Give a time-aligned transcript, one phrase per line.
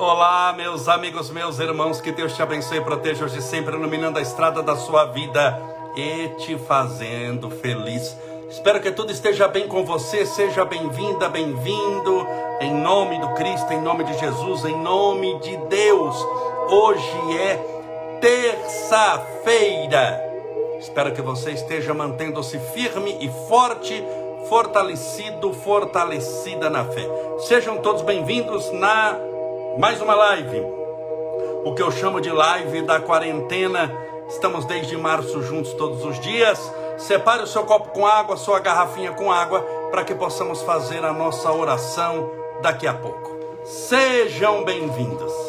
[0.00, 4.22] Olá, meus amigos, meus irmãos, que Deus te abençoe e proteja hoje sempre, iluminando a
[4.22, 5.60] estrada da sua vida
[5.96, 8.16] e te fazendo feliz.
[8.48, 12.24] Espero que tudo esteja bem com você, seja bem-vinda, bem-vindo,
[12.60, 16.14] em nome do Cristo, em nome de Jesus, em nome de Deus.
[16.70, 17.56] Hoje é
[18.20, 20.16] terça-feira.
[20.78, 24.00] Espero que você esteja mantendo-se firme e forte,
[24.48, 27.04] fortalecido, fortalecida na fé.
[27.40, 29.27] Sejam todos bem-vindos na
[29.78, 30.60] mais uma live.
[31.64, 33.90] O que eu chamo de live da quarentena.
[34.28, 36.58] Estamos desde março juntos todos os dias.
[36.98, 39.60] Separe o seu copo com água, sua garrafinha com água,
[39.90, 42.28] para que possamos fazer a nossa oração
[42.60, 43.30] daqui a pouco.
[43.64, 45.47] Sejam bem-vindos.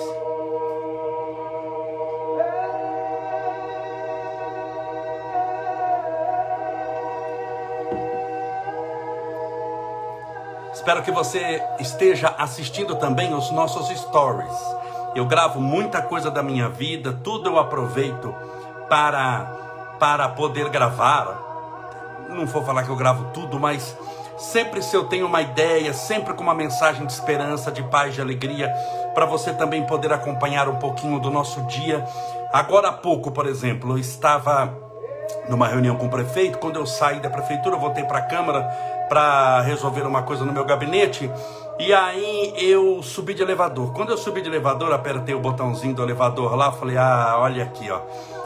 [10.89, 14.57] Espero que você esteja assistindo também os nossos stories.
[15.13, 18.33] Eu gravo muita coisa da minha vida, tudo eu aproveito
[18.89, 19.55] para
[19.99, 22.25] para poder gravar.
[22.29, 23.95] Não vou falar que eu gravo tudo, mas
[24.35, 28.21] sempre se eu tenho uma ideia, sempre com uma mensagem de esperança, de paz, de
[28.21, 28.73] alegria,
[29.13, 32.03] para você também poder acompanhar um pouquinho do nosso dia.
[32.51, 34.88] Agora há pouco, por exemplo, eu estava
[35.47, 38.61] numa reunião com o prefeito, quando eu saí da prefeitura, eu voltei para a Câmara
[39.09, 41.29] para resolver uma coisa no meu gabinete.
[41.79, 43.93] E aí eu subi de elevador.
[43.93, 47.89] Quando eu subi de elevador, apertei o botãozinho do elevador lá, falei: "Ah, olha aqui,
[47.89, 48.01] ó".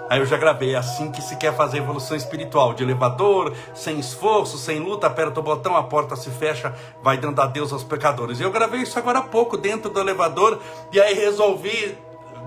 [0.09, 3.99] Aí eu já gravei, é assim que se quer fazer evolução espiritual, de elevador, sem
[3.99, 8.39] esforço, sem luta, aperta o botão, a porta se fecha, vai dando adeus aos pecadores.
[8.39, 10.59] Eu gravei isso agora há pouco dentro do elevador
[10.91, 11.97] e aí resolvi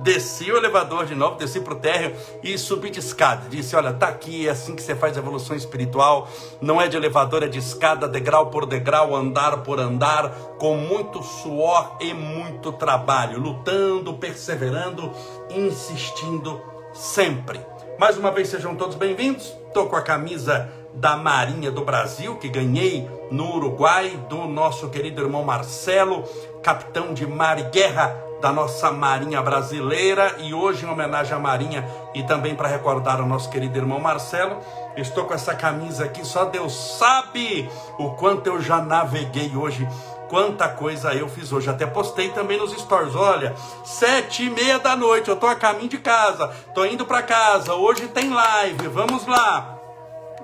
[0.02, 3.48] desci o elevador de novo, desci para o térreo e subi de escada.
[3.48, 6.28] Disse: Olha, tá aqui, é assim que você faz evolução espiritual.
[6.60, 11.22] Não é de elevador, é de escada, degrau por degrau, andar por andar, com muito
[11.22, 15.10] suor e muito trabalho, lutando, perseverando,
[15.50, 16.60] insistindo
[16.92, 17.60] sempre.
[17.98, 19.54] Mais uma vez, sejam todos bem-vindos.
[19.69, 25.22] Estou com a camisa da Marinha do Brasil, que ganhei no Uruguai, do nosso querido
[25.22, 26.25] irmão Marcelo,
[26.62, 31.84] capitão de mar e guerra da nossa Marinha brasileira e hoje em homenagem à Marinha
[32.15, 34.61] e também para recordar o nosso querido irmão Marcelo,
[34.97, 37.69] estou com essa camisa aqui, só Deus sabe
[37.99, 39.89] o quanto eu já naveguei hoje,
[40.29, 43.53] quanta coisa eu fiz hoje, até postei também nos stories, olha,
[43.84, 47.75] sete e meia da noite, eu estou a caminho de casa, estou indo para casa,
[47.75, 49.77] hoje tem live, vamos lá,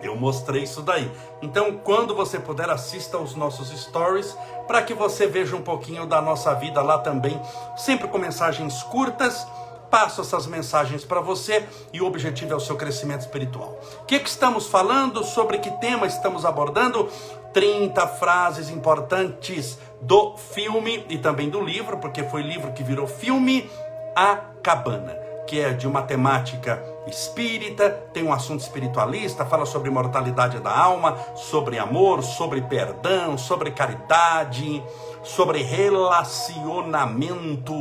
[0.02, 1.08] eu mostrei isso daí.
[1.40, 4.36] Então, quando você puder, assista aos nossos stories
[4.66, 7.40] para que você veja um pouquinho da nossa vida lá também,
[7.76, 9.46] sempre com mensagens curtas.
[9.90, 13.78] Passo essas mensagens para você e o objetivo é o seu crescimento espiritual.
[14.00, 15.22] O que, que estamos falando?
[15.22, 17.10] Sobre que tema estamos abordando?
[17.52, 23.70] 30 frases importantes do filme e também do livro, porque foi livro que virou filme,
[24.16, 30.60] A Cabana que é de uma temática espírita, tem um assunto espiritualista, fala sobre imortalidade
[30.60, 34.82] da alma, sobre amor, sobre perdão, sobre caridade,
[35.22, 37.74] sobre relacionamento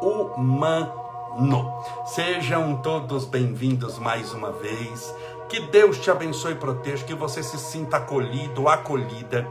[0.00, 1.72] humano.
[2.06, 5.14] Sejam todos bem-vindos mais uma vez.
[5.48, 9.46] Que Deus te abençoe e proteja, que você se sinta acolhido, acolhida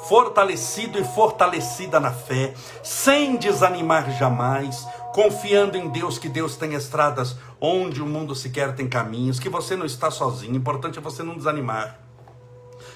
[0.00, 7.36] fortalecido e fortalecida na fé, sem desanimar jamais, confiando em Deus que Deus tem estradas
[7.60, 11.36] onde o mundo sequer tem caminhos, que você não está sozinho, importante é você não
[11.36, 12.00] desanimar.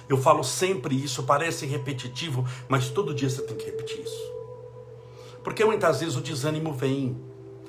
[0.09, 4.33] Eu falo sempre isso, parece repetitivo, mas todo dia você tem que repetir isso.
[5.43, 7.17] Porque muitas vezes o desânimo vem,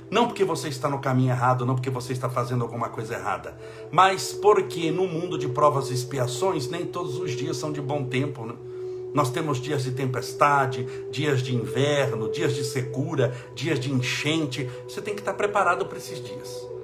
[0.10, 3.58] não porque você está no caminho errado, não porque você está fazendo alguma coisa errada,
[3.92, 8.06] mas porque no mundo de provas e expiações, nem todos os dias são de bom
[8.06, 8.56] tempo, né?
[9.16, 14.70] Nós temos dias de tempestade, dias de inverno, dias de secura, dias de enchente.
[14.84, 16.76] Você tem que estar preparado para esses dias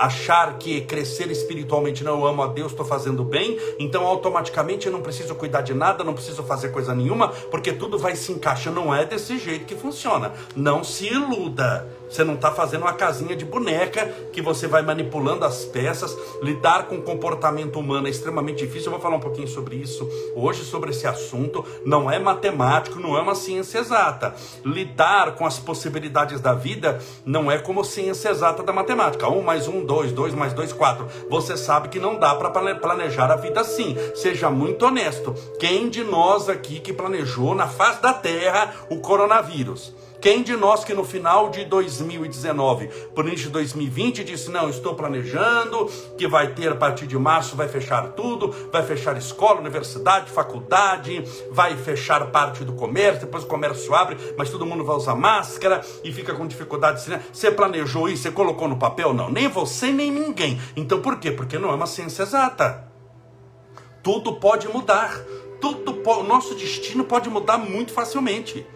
[0.00, 4.92] achar que crescer espiritualmente não eu amo a Deus, estou fazendo bem, então automaticamente eu
[4.92, 8.72] não preciso cuidar de nada, não preciso fazer coisa nenhuma, porque tudo vai se encaixar.
[8.72, 10.32] Não é desse jeito que funciona.
[10.56, 11.86] Não se iluda.
[12.10, 16.16] Você não está fazendo uma casinha de boneca que você vai manipulando as peças.
[16.42, 18.86] Lidar com o comportamento humano é extremamente difícil.
[18.86, 21.64] Eu vou falar um pouquinho sobre isso hoje, sobre esse assunto.
[21.84, 24.34] Não é matemático, não é uma ciência exata.
[24.64, 29.28] Lidar com as possibilidades da vida não é como ciência exata da matemática.
[29.28, 31.06] Um mais um, dois, dois mais dois, quatro.
[31.30, 33.96] Você sabe que não dá para planejar a vida assim.
[34.16, 35.32] Seja muito honesto.
[35.60, 39.94] Quem de nós aqui que planejou na face da Terra o coronavírus?
[40.20, 44.94] Quem de nós que no final de 2019, por início de 2020, disse: Não, estou
[44.94, 45.86] planejando
[46.18, 51.24] que vai ter a partir de março, vai fechar tudo, vai fechar escola, universidade, faculdade,
[51.50, 55.80] vai fechar parte do comércio, depois o comércio abre, mas todo mundo vai usar máscara
[56.04, 57.02] e fica com dificuldade.
[57.32, 59.14] Você planejou isso, você colocou no papel?
[59.14, 60.60] Não, nem você, nem ninguém.
[60.76, 61.30] Então por quê?
[61.30, 62.84] Porque não é uma ciência exata.
[64.02, 65.18] Tudo pode mudar.
[65.62, 68.66] Tudo, o nosso destino pode mudar muito facilmente.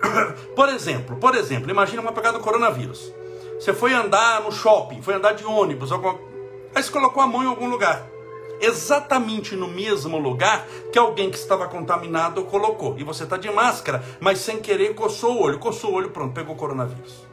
[0.56, 3.12] Por exemplo, por exemplo, imagina uma pegada do coronavírus.
[3.58, 6.18] Você foi andar no shopping, foi andar de ônibus, alguma...
[6.74, 8.06] aí você colocou a mão em algum lugar.
[8.60, 12.98] Exatamente no mesmo lugar que alguém que estava contaminado colocou.
[12.98, 15.58] E você está de máscara, mas sem querer coçou o olho.
[15.58, 17.26] Coçou o olho, pronto, pegou o coronavírus.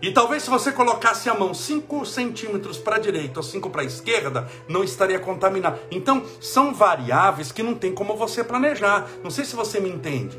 [0.00, 3.82] E talvez se você colocasse a mão 5 centímetros para a direita ou 5 para
[3.82, 5.78] a esquerda, não estaria contaminado.
[5.90, 9.08] Então, são variáveis que não tem como você planejar.
[9.22, 10.38] Não sei se você me entende.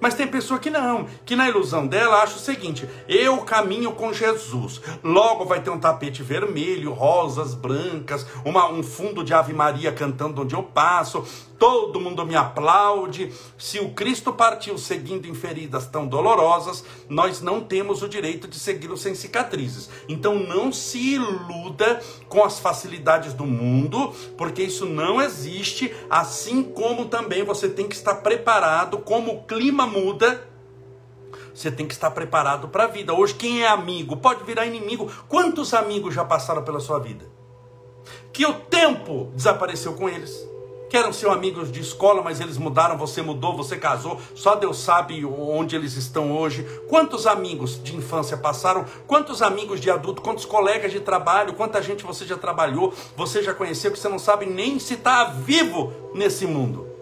[0.00, 4.12] Mas tem pessoa que não, que na ilusão dela acha o seguinte: eu caminho com
[4.12, 4.80] Jesus.
[5.02, 10.42] Logo vai ter um tapete vermelho, rosas brancas, uma, um fundo de Ave Maria cantando
[10.42, 11.24] onde eu passo,
[11.58, 13.32] todo mundo me aplaude.
[13.58, 18.58] Se o Cristo partiu seguindo em feridas tão dolorosas, nós não temos o direito de
[18.58, 19.88] segui-lo sem cicatrizes.
[20.08, 27.06] Então não se iluda com as facilidades do mundo, porque isso não existe, assim como
[27.06, 30.46] também você tem que estar preparado, como o clima muda,
[31.54, 33.14] você tem que estar preparado para a vida.
[33.14, 35.10] Hoje, quem é amigo pode virar inimigo.
[35.28, 37.24] Quantos amigos já passaram pela sua vida?
[38.32, 40.46] Que o tempo desapareceu com eles
[40.88, 44.78] que eram seus amigos de escola, mas eles mudaram, você mudou, você casou, só Deus
[44.78, 46.64] sabe onde eles estão hoje.
[46.88, 48.84] Quantos amigos de infância passaram?
[49.06, 50.22] Quantos amigos de adulto?
[50.22, 51.54] Quantos colegas de trabalho?
[51.54, 52.94] Quanta gente você já trabalhou?
[53.16, 56.95] Você já conheceu que você não sabe nem se está vivo nesse mundo?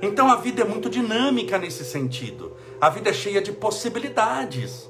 [0.00, 2.56] Então a vida é muito dinâmica nesse sentido.
[2.80, 4.88] A vida é cheia de possibilidades.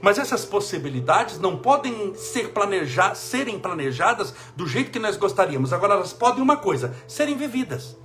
[0.00, 5.72] Mas essas possibilidades não podem ser planejar, serem planejadas do jeito que nós gostaríamos.
[5.72, 7.96] Agora elas podem uma coisa, serem vividas.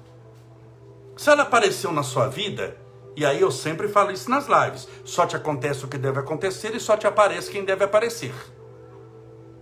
[1.15, 2.77] Se ela apareceu na sua vida,
[3.15, 6.75] e aí eu sempre falo isso nas lives, só te acontece o que deve acontecer
[6.75, 8.33] e só te aparece quem deve aparecer.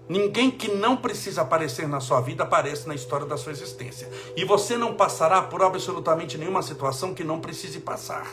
[0.09, 4.09] Ninguém que não precisa aparecer na sua vida aparece na história da sua existência.
[4.35, 8.27] E você não passará por absolutamente nenhuma situação que não precise passar.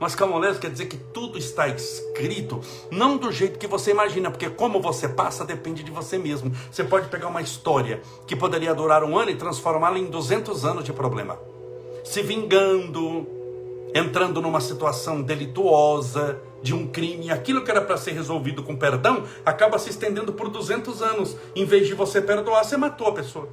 [0.00, 2.60] Mas camolese quer dizer que tudo está escrito,
[2.90, 6.52] não do jeito que você imagina, porque como você passa depende de você mesmo.
[6.72, 10.82] Você pode pegar uma história que poderia durar um ano e transformá-la em 200 anos
[10.82, 11.38] de problema.
[12.02, 13.41] Se vingando,
[13.94, 19.24] entrando numa situação delituosa, de um crime, aquilo que era para ser resolvido com perdão,
[19.44, 21.36] acaba se estendendo por 200 anos.
[21.56, 23.48] Em vez de você perdoar, você matou a pessoa.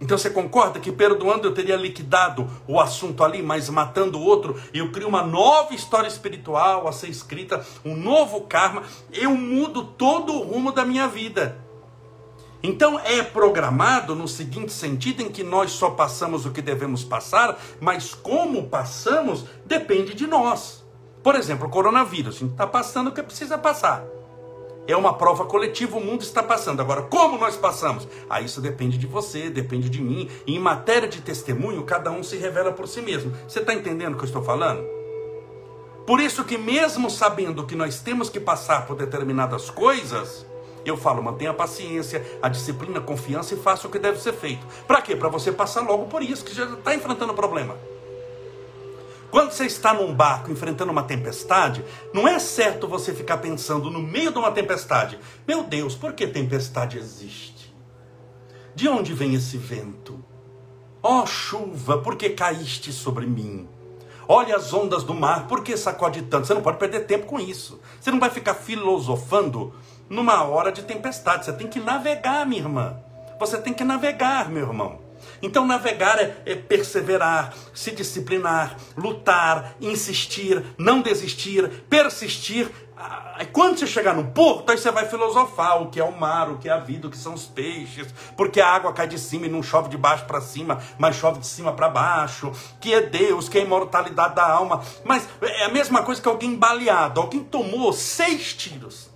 [0.00, 4.60] Então você concorda que perdoando eu teria liquidado o assunto ali, mas matando o outro,
[4.74, 8.82] eu crio uma nova história espiritual a ser escrita, um novo karma,
[9.12, 11.63] eu mudo todo o rumo da minha vida.
[12.66, 17.60] Então é programado no seguinte sentido em que nós só passamos o que devemos passar,
[17.78, 20.82] mas como passamos depende de nós.
[21.22, 24.02] Por exemplo, o coronavírus, está passando o que precisa passar.
[24.86, 26.80] É uma prova coletiva, o mundo está passando.
[26.80, 28.08] Agora, como nós passamos?
[28.30, 30.30] Ah, isso depende de você, depende de mim.
[30.46, 33.30] E em matéria de testemunho, cada um se revela por si mesmo.
[33.46, 34.82] Você está entendendo o que eu estou falando?
[36.06, 40.46] Por isso que mesmo sabendo que nós temos que passar por determinadas coisas,
[40.90, 44.32] eu falo, mantenha a paciência, a disciplina, a confiança e faça o que deve ser
[44.32, 44.66] feito.
[44.86, 45.16] Para quê?
[45.16, 47.76] Para você passar logo por isso, que já está enfrentando o problema.
[49.30, 54.00] Quando você está num barco enfrentando uma tempestade, não é certo você ficar pensando no
[54.00, 57.74] meio de uma tempestade: meu Deus, por que tempestade existe?
[58.76, 60.24] De onde vem esse vento?
[61.02, 63.68] Ó oh, chuva, por que caíste sobre mim?
[64.26, 66.46] Olha as ondas do mar, por que sacode tanto?
[66.46, 67.80] Você não pode perder tempo com isso.
[68.00, 69.74] Você não vai ficar filosofando
[70.08, 71.44] numa hora de tempestade.
[71.44, 72.96] Você tem que navegar, minha irmã.
[73.38, 75.03] Você tem que navegar, meu irmão.
[75.42, 82.70] Então, navegar é, é, perseverar, se disciplinar, lutar, insistir, não desistir, persistir.
[82.96, 86.50] Aí, quando você chegar no porto, aí você vai filosofar o que é o mar,
[86.50, 89.18] o que é a vida, o que são os peixes, porque a água cai de
[89.18, 92.94] cima e não chove de baixo para cima, mas chove de cima para baixo, que
[92.94, 94.82] é Deus, que é a imortalidade da alma.
[95.04, 99.13] Mas é a mesma coisa que alguém baleado, alguém tomou seis tiros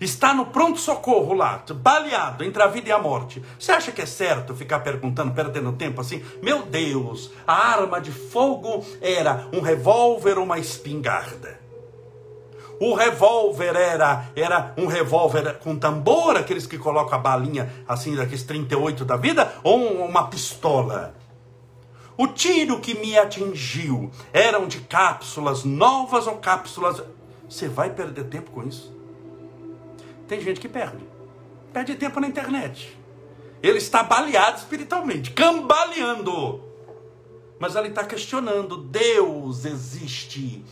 [0.00, 3.42] está no pronto-socorro lá, baleado entre a vida e a morte.
[3.58, 6.24] Você acha que é certo ficar perguntando, perdendo tempo assim?
[6.42, 11.60] Meu Deus, a arma de fogo era um revólver ou uma espingarda?
[12.80, 18.42] O revólver era, era um revólver com tambor, aqueles que colocam a balinha assim, daqueles
[18.42, 21.14] 38 da vida, ou uma pistola?
[22.16, 27.02] O tiro que me atingiu eram de cápsulas novas ou cápsulas.
[27.48, 28.99] Você vai perder tempo com isso?
[30.30, 31.04] Tem gente que perde.
[31.72, 32.96] Perde tempo na internet.
[33.60, 36.62] Ele está baleado espiritualmente, cambaleando.
[37.58, 40.64] Mas ele está questionando: Deus existe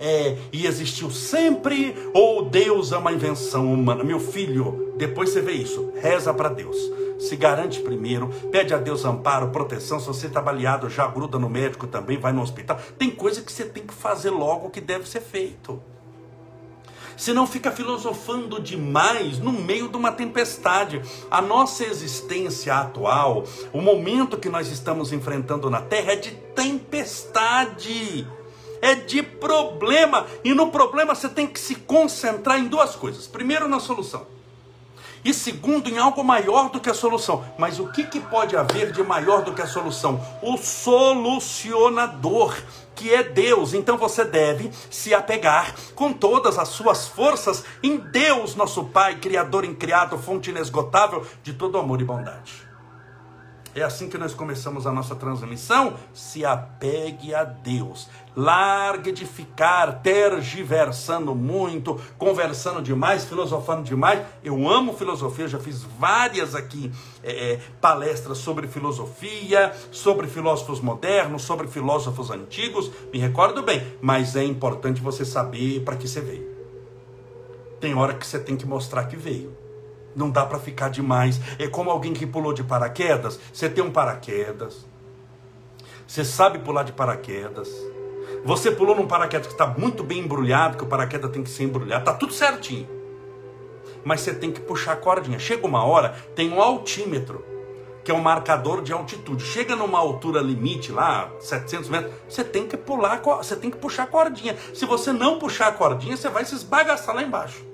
[0.00, 4.02] é, e existiu sempre, ou Deus é uma invenção humana?
[4.02, 6.76] Meu filho, depois você vê isso, reza para Deus.
[7.16, 10.00] Se garante primeiro, pede a Deus amparo, proteção.
[10.00, 12.80] Se você está baleado, já gruda no médico também, vai no hospital.
[12.98, 15.80] Tem coisa que você tem que fazer logo que deve ser feito.
[17.16, 21.00] Senão fica filosofando demais no meio de uma tempestade.
[21.30, 28.26] A nossa existência atual, o momento que nós estamos enfrentando na Terra é de tempestade
[28.84, 30.26] é de problema.
[30.44, 34.33] E no problema você tem que se concentrar em duas coisas: primeiro, na solução.
[35.24, 37.42] E segundo, em algo maior do que a solução.
[37.56, 40.20] Mas o que, que pode haver de maior do que a solução?
[40.42, 42.54] O solucionador,
[42.94, 43.72] que é Deus.
[43.72, 49.64] Então você deve se apegar com todas as suas forças em Deus, nosso Pai, Criador
[49.64, 52.63] incriado, fonte inesgotável de todo amor e bondade.
[53.74, 55.94] É assim que nós começamos a nossa transmissão.
[56.12, 58.08] Se apegue a Deus.
[58.36, 64.24] Largue de ficar tergiversando muito, conversando demais, filosofando demais.
[64.44, 66.90] Eu amo filosofia, já fiz várias aqui
[67.22, 72.90] é, é, palestras sobre filosofia, sobre filósofos modernos, sobre filósofos antigos.
[73.12, 76.54] Me recordo bem, mas é importante você saber para que você veio.
[77.80, 79.63] Tem hora que você tem que mostrar que veio.
[80.14, 81.40] Não dá para ficar demais.
[81.58, 83.38] É como alguém que pulou de paraquedas.
[83.52, 84.86] Você tem um paraquedas.
[86.06, 87.68] Você sabe pular de paraquedas.
[88.44, 91.64] Você pulou num paraquedas que está muito bem embrulhado, que o paraquedas tem que ser
[91.64, 92.02] embrulhado.
[92.02, 92.86] Está tudo certinho.
[94.04, 95.38] Mas você tem que puxar a cordinha.
[95.38, 97.44] Chega uma hora, tem um altímetro,
[98.04, 99.42] que é um marcador de altitude.
[99.42, 104.02] Chega numa altura limite lá, 700 metros, você tem que pular, você tem que puxar
[104.02, 104.56] a cordinha.
[104.74, 107.73] Se você não puxar a cordinha, você vai se esbagaçar lá embaixo.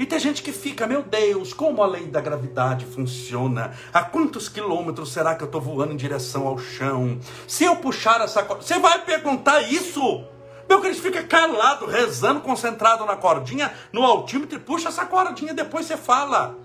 [0.00, 3.74] E tem gente que fica, meu Deus, como a lei da gravidade funciona?
[3.92, 7.20] A quantos quilômetros será que eu estou voando em direção ao chão?
[7.46, 10.24] Se eu puxar essa corda, você vai perguntar isso?
[10.66, 15.84] Meu querido, fica calado, rezando, concentrado na cordinha, no altímetro, e puxa essa cordinha, depois
[15.84, 16.56] você fala.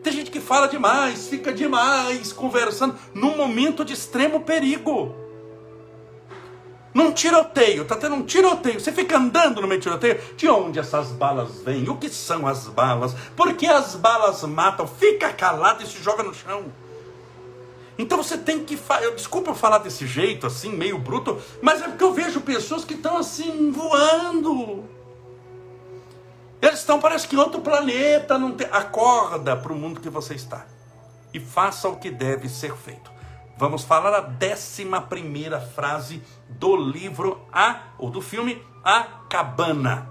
[0.00, 5.17] Tem gente que fala demais, fica demais conversando, num momento de extremo perigo.
[6.94, 8.80] Num tiroteio, tá tendo um tiroteio.
[8.80, 10.20] Você fica andando no meio do tiroteio.
[10.36, 11.88] De onde essas balas vêm?
[11.88, 13.14] O que são as balas?
[13.36, 14.86] Por que as balas matam?
[14.86, 16.64] Fica calado e se joga no chão.
[17.98, 18.78] Então você tem que.
[19.14, 22.94] Desculpa eu falar desse jeito, assim, meio bruto, mas é porque eu vejo pessoas que
[22.94, 24.84] estão assim, voando.
[26.62, 28.38] Eles estão, parece que em outro planeta.
[28.38, 28.66] Não tem...
[28.70, 30.66] Acorda para o mundo que você está.
[31.34, 33.17] E faça o que deve ser feito.
[33.58, 40.08] Vamos falar a décima primeira frase do livro A, ou do filme A Cabana.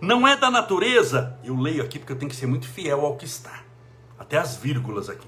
[0.00, 3.16] Não é da natureza, eu leio aqui porque eu tenho que ser muito fiel ao
[3.16, 3.64] que está,
[4.16, 5.26] até as vírgulas aqui.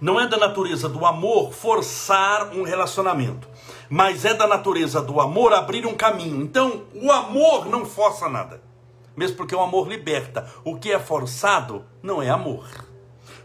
[0.00, 3.46] Não é da natureza do amor forçar um relacionamento,
[3.88, 6.42] mas é da natureza do amor abrir um caminho.
[6.42, 8.68] Então, o amor não força nada
[9.16, 10.48] mesmo porque o amor liberta.
[10.64, 12.66] O que é forçado não é amor.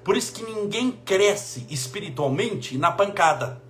[0.03, 3.61] Por isso que ninguém cresce espiritualmente na pancada.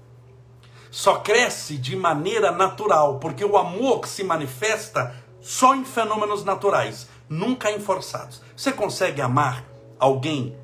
[0.92, 7.72] Só cresce de maneira natural, porque o amor se manifesta só em fenômenos naturais, nunca
[7.72, 8.42] em forçados.
[8.56, 9.66] Você consegue amar
[10.00, 10.58] alguém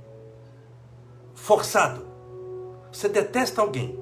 [1.36, 2.06] forçado?
[2.92, 3.98] Você detesta alguém?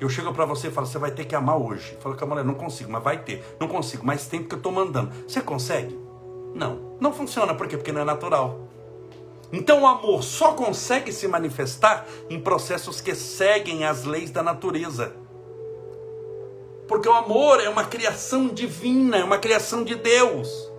[0.00, 1.96] Eu chego para você e falo, você vai ter que amar hoje.
[2.00, 3.56] Fala mulher, não consigo, mas vai ter.
[3.60, 5.12] Não consigo, mas tem porque eu estou mandando.
[5.28, 5.96] Você consegue?
[6.54, 7.54] Não, não funciona.
[7.54, 7.76] Por quê?
[7.76, 8.68] Porque não é natural.
[9.52, 15.14] Então o amor só consegue se manifestar em processos que seguem as leis da natureza.
[16.88, 20.70] Porque o amor é uma criação divina, é uma criação de Deus.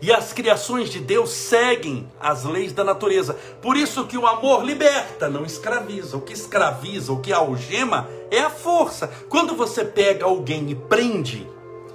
[0.00, 3.34] E as criações de Deus seguem as leis da natureza.
[3.62, 6.18] Por isso que o amor liberta, não escraviza.
[6.18, 9.08] O que escraviza, o que algema é a força.
[9.28, 11.48] Quando você pega alguém e prende,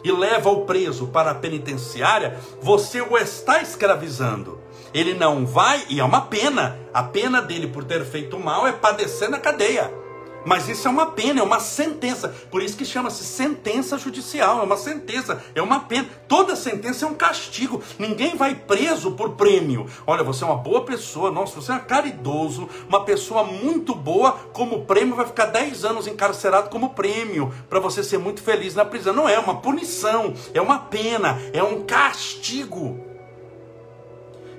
[0.03, 4.59] e leva o preso para a penitenciária, você o está escravizando.
[4.93, 6.77] Ele não vai, e é uma pena.
[6.93, 10.00] A pena dele por ter feito mal é padecer na cadeia.
[10.45, 12.29] Mas isso é uma pena, é uma sentença.
[12.49, 14.59] Por isso que chama-se sentença judicial.
[14.59, 16.07] É uma sentença, é uma pena.
[16.27, 17.81] Toda sentença é um castigo.
[17.99, 19.85] Ninguém vai preso por prêmio.
[20.05, 24.31] Olha, você é uma boa pessoa, nossa, você é caridoso, uma pessoa muito boa.
[24.53, 28.85] Como prêmio, vai ficar 10 anos encarcerado como prêmio, para você ser muito feliz na
[28.85, 29.13] prisão.
[29.13, 33.11] Não é, é uma punição, é uma pena, é um castigo.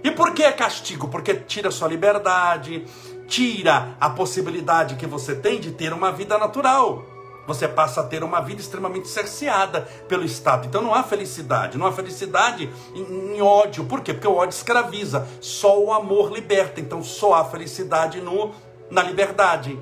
[0.05, 1.09] E por que é castigo?
[1.09, 2.85] Porque tira sua liberdade,
[3.33, 7.03] tira a possibilidade que você tem de ter uma vida natural.
[7.47, 10.67] Você passa a ter uma vida extremamente cerceada pelo Estado.
[10.67, 13.87] Então não há felicidade, não há felicidade em, em ódio.
[13.87, 14.13] Por quê?
[14.13, 15.27] Porque o ódio escraviza.
[15.41, 16.79] Só o amor liberta.
[16.79, 18.53] Então só há felicidade no,
[18.91, 19.81] na liberdade.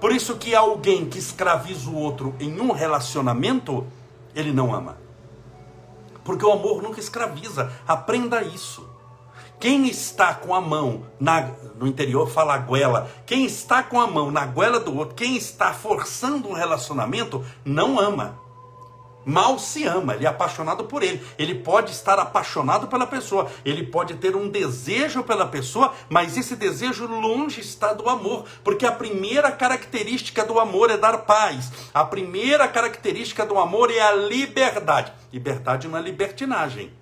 [0.00, 3.84] Por isso que alguém que escraviza o outro em um relacionamento,
[4.36, 4.98] ele não ama.
[6.22, 7.72] Porque o amor nunca escraviza.
[7.88, 8.93] Aprenda isso.
[9.64, 11.40] Quem está com a mão na,
[11.78, 13.10] no interior fala goela.
[13.24, 17.98] Quem está com a mão na goela do outro, quem está forçando um relacionamento, não
[17.98, 18.38] ama.
[19.24, 21.26] Mal se ama, ele é apaixonado por ele.
[21.38, 26.56] Ele pode estar apaixonado pela pessoa, ele pode ter um desejo pela pessoa, mas esse
[26.56, 31.72] desejo longe está do amor, porque a primeira característica do amor é dar paz.
[31.94, 35.10] A primeira característica do amor é a liberdade.
[35.32, 36.92] Liberdade não é libertinagem.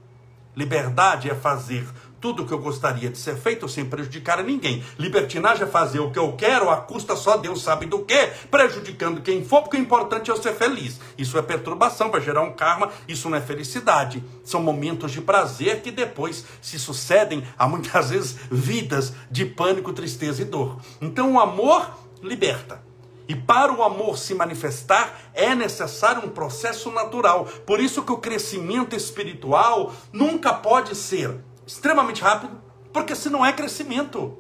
[0.55, 1.89] Liberdade é fazer
[2.23, 4.83] tudo o que eu gostaria de ser feito sem prejudicar a ninguém.
[4.97, 9.21] Libertinagem é fazer o que eu quero, a custa só Deus sabe do que, prejudicando
[9.21, 11.01] quem for, porque o importante é eu ser feliz.
[11.19, 14.23] Isso é perturbação, vai gerar um karma, isso não é felicidade.
[14.45, 20.43] São momentos de prazer que depois se sucedem a muitas vezes vidas de pânico, tristeza
[20.43, 20.79] e dor.
[21.01, 21.91] Então o amor
[22.23, 22.81] liberta.
[23.29, 27.47] E para o amor se manifestar é necessário um processo natural.
[27.67, 32.61] Por isso que o crescimento espiritual nunca pode ser extremamente rápido,
[32.93, 34.39] porque se não é crescimento.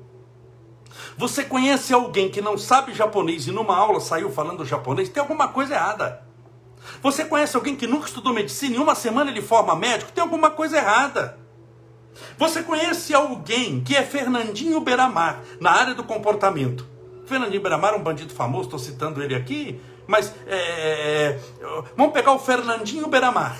[1.16, 5.48] Você conhece alguém que não sabe japonês e numa aula saiu falando japonês, tem alguma
[5.48, 6.22] coisa errada.
[7.02, 10.50] Você conhece alguém que nunca estudou medicina e uma semana ele forma médico, tem alguma
[10.50, 11.38] coisa errada.
[12.36, 16.86] Você conhece alguém que é Fernandinho Beramar, na área do comportamento.
[17.26, 21.40] Fernandinho Beramar é um bandido famoso, estou citando ele aqui, mas é, é, é
[21.96, 23.58] vamos pegar o Fernandinho Beramar.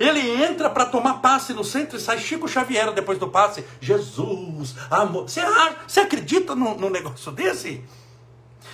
[0.00, 3.62] Ele entra para tomar passe no centro e sai Chico Xavier depois do passe.
[3.82, 5.28] Jesus, amor.
[5.28, 5.42] Você,
[5.86, 7.84] você acredita num, num negócio desse?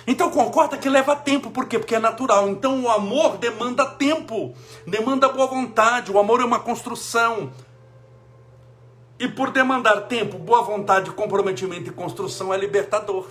[0.07, 1.77] Então concorda que leva tempo, por quê?
[1.77, 2.47] Porque é natural.
[2.47, 4.55] Então o amor demanda tempo,
[4.87, 6.13] demanda boa vontade.
[6.13, 7.51] O amor é uma construção.
[9.19, 13.27] E por demandar tempo, boa vontade, comprometimento e construção é libertador.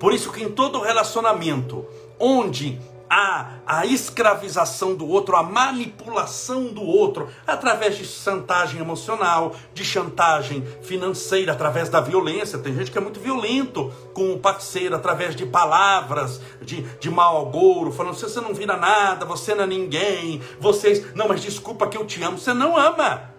[0.00, 1.86] Por isso que em todo relacionamento
[2.18, 9.84] onde a, a escravização do outro, a manipulação do outro, através de chantagem emocional, de
[9.84, 12.58] chantagem financeira, através da violência.
[12.58, 17.46] Tem gente que é muito violento com o parceiro, através de palavras, de, de mau
[17.46, 21.14] agouro, falando: você não vira nada, você não é ninguém, vocês.
[21.14, 22.38] Não, mas desculpa que eu te amo.
[22.38, 23.34] Você não ama.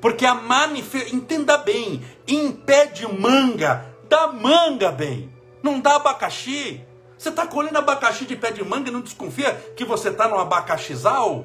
[0.00, 5.30] Porque a manifestação, entenda bem, impede manga, dá manga bem,
[5.62, 6.80] não dá abacaxi.
[7.20, 10.38] Você está colhendo abacaxi de pé de manga e não desconfia que você está no
[10.38, 11.44] abacaxizal?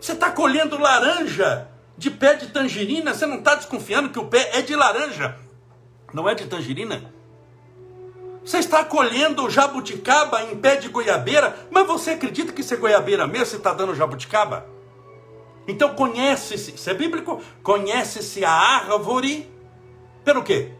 [0.00, 4.58] Você está colhendo laranja de pé de tangerina, você não está desconfiando que o pé
[4.58, 5.36] é de laranja,
[6.12, 7.14] não é de tangerina?
[8.44, 13.24] Você está colhendo jabuticaba em pé de goiabeira, mas você acredita que isso é goiabeira
[13.28, 14.66] mesmo, você está dando jabuticaba?
[15.68, 19.48] Então conhece-se, isso é bíblico, conhece-se a árvore
[20.24, 20.72] pelo quê?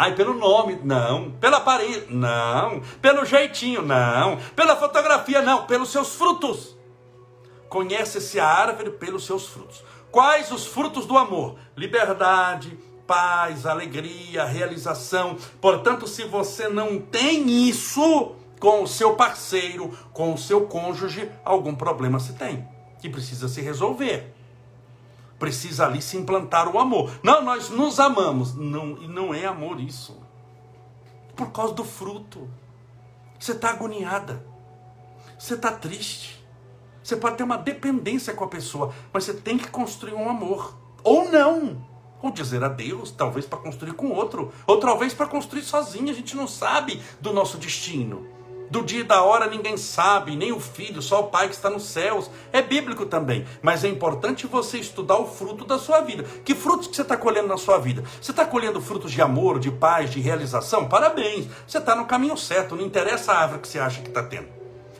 [0.00, 1.32] Ai, pelo nome, não.
[1.32, 2.80] Pela aparência, não.
[3.02, 4.38] Pelo jeitinho, não.
[4.54, 5.66] Pela fotografia, não.
[5.66, 6.78] Pelos seus frutos.
[7.68, 9.82] Conhece-se a árvore pelos seus frutos.
[10.12, 11.58] Quais os frutos do amor?
[11.76, 15.36] Liberdade, paz, alegria, realização.
[15.60, 21.74] Portanto, se você não tem isso com o seu parceiro, com o seu cônjuge, algum
[21.74, 22.64] problema se tem
[23.00, 24.34] que precisa se resolver.
[25.38, 27.10] Precisa ali se implantar o amor.
[27.22, 28.54] Não, nós nos amamos.
[28.54, 30.20] Não, e não é amor isso.
[31.36, 32.48] Por causa do fruto.
[33.38, 34.44] Você está agoniada.
[35.38, 36.44] Você está triste.
[37.02, 40.76] Você pode ter uma dependência com a pessoa, mas você tem que construir um amor.
[41.04, 41.86] Ou não.
[42.20, 44.52] Ou dizer adeus, talvez para construir com outro.
[44.66, 46.10] Ou talvez para construir sozinho.
[46.10, 48.37] A gente não sabe do nosso destino.
[48.70, 51.70] Do dia e da hora ninguém sabe, nem o filho, só o pai que está
[51.70, 52.30] nos céus.
[52.52, 53.46] É bíblico também.
[53.62, 56.24] Mas é importante você estudar o fruto da sua vida.
[56.44, 58.02] Que frutos que você está colhendo na sua vida?
[58.20, 60.88] Você está colhendo frutos de amor, de paz, de realização?
[60.88, 61.46] Parabéns!
[61.66, 62.76] Você está no caminho certo.
[62.76, 64.58] Não interessa a árvore que você acha que está tendo.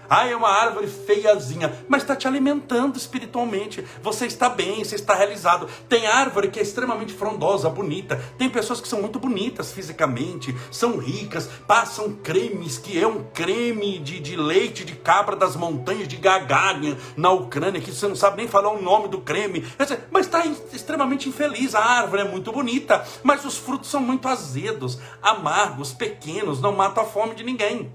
[0.09, 3.85] Ah, é uma árvore feiazinha, mas está te alimentando espiritualmente.
[4.03, 5.69] Você está bem, você está realizado.
[5.89, 8.17] Tem árvore que é extremamente frondosa, bonita.
[8.39, 13.99] Tem pessoas que são muito bonitas fisicamente, são ricas, passam cremes, que é um creme
[13.99, 18.39] de, de leite de cabra das montanhas de Gagarin na Ucrânia, que você não sabe
[18.39, 19.67] nem falar o nome do creme.
[20.11, 21.75] Mas está extremamente infeliz.
[21.75, 27.03] A árvore é muito bonita, mas os frutos são muito azedos, amargos, pequenos, não matam
[27.03, 27.93] a fome de ninguém.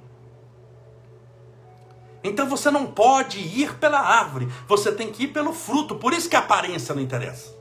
[2.24, 5.96] Então você não pode ir pela árvore, você tem que ir pelo fruto.
[5.96, 7.54] Por isso que a aparência não interessa.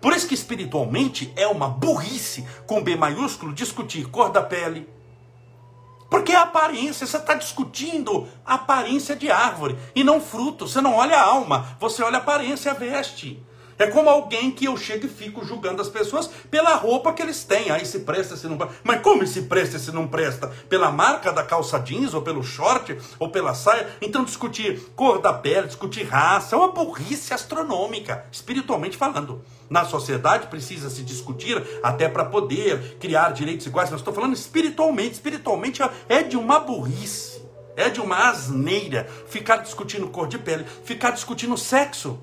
[0.00, 4.88] Por isso que espiritualmente é uma burrice, com B maiúsculo, discutir cor da pele.
[6.10, 10.68] Porque é aparência, você está discutindo a aparência de árvore e não fruto.
[10.68, 13.42] Você não olha a alma, você olha a aparência, a veste.
[13.78, 17.44] É como alguém que eu chego e fico julgando as pessoas pela roupa que eles
[17.44, 17.70] têm.
[17.70, 18.76] Aí se presta, se não presta.
[18.84, 20.48] Mas como se presta se não presta?
[20.68, 23.88] Pela marca da calça jeans, ou pelo short, ou pela saia?
[24.00, 29.42] Então discutir cor da pele, discutir raça, é uma burrice astronômica, espiritualmente falando.
[29.68, 33.90] Na sociedade precisa se discutir até para poder criar direitos iguais.
[33.90, 35.14] Mas estou falando espiritualmente.
[35.14, 37.42] Espiritualmente é de uma burrice.
[37.74, 42.20] É de uma asneira ficar discutindo cor de pele, ficar discutindo sexo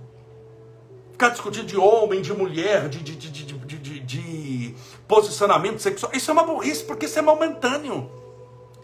[1.19, 6.13] ficar discutindo de homem, de mulher, de, de, de, de, de posicionamento sexual.
[6.15, 8.09] Isso é uma burrice, porque isso é momentâneo.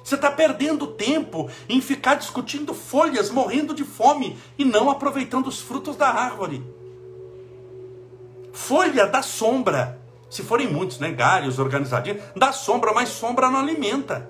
[0.04, 5.62] Você está perdendo tempo em ficar discutindo folhas, morrendo de fome e não aproveitando os
[5.62, 6.62] frutos da árvore.
[8.52, 10.02] Folha dá sombra.
[10.30, 11.12] Se forem muitos, né?
[11.12, 14.30] Galhos organizadinhos, dá sombra, mas sombra não alimenta.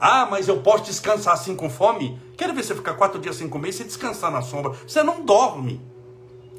[0.00, 2.18] Ah, mas eu posso descansar assim com fome?
[2.38, 4.72] Quero ver você ficar quatro dias sem comer e você descansar na sombra.
[4.86, 5.91] Você não dorme.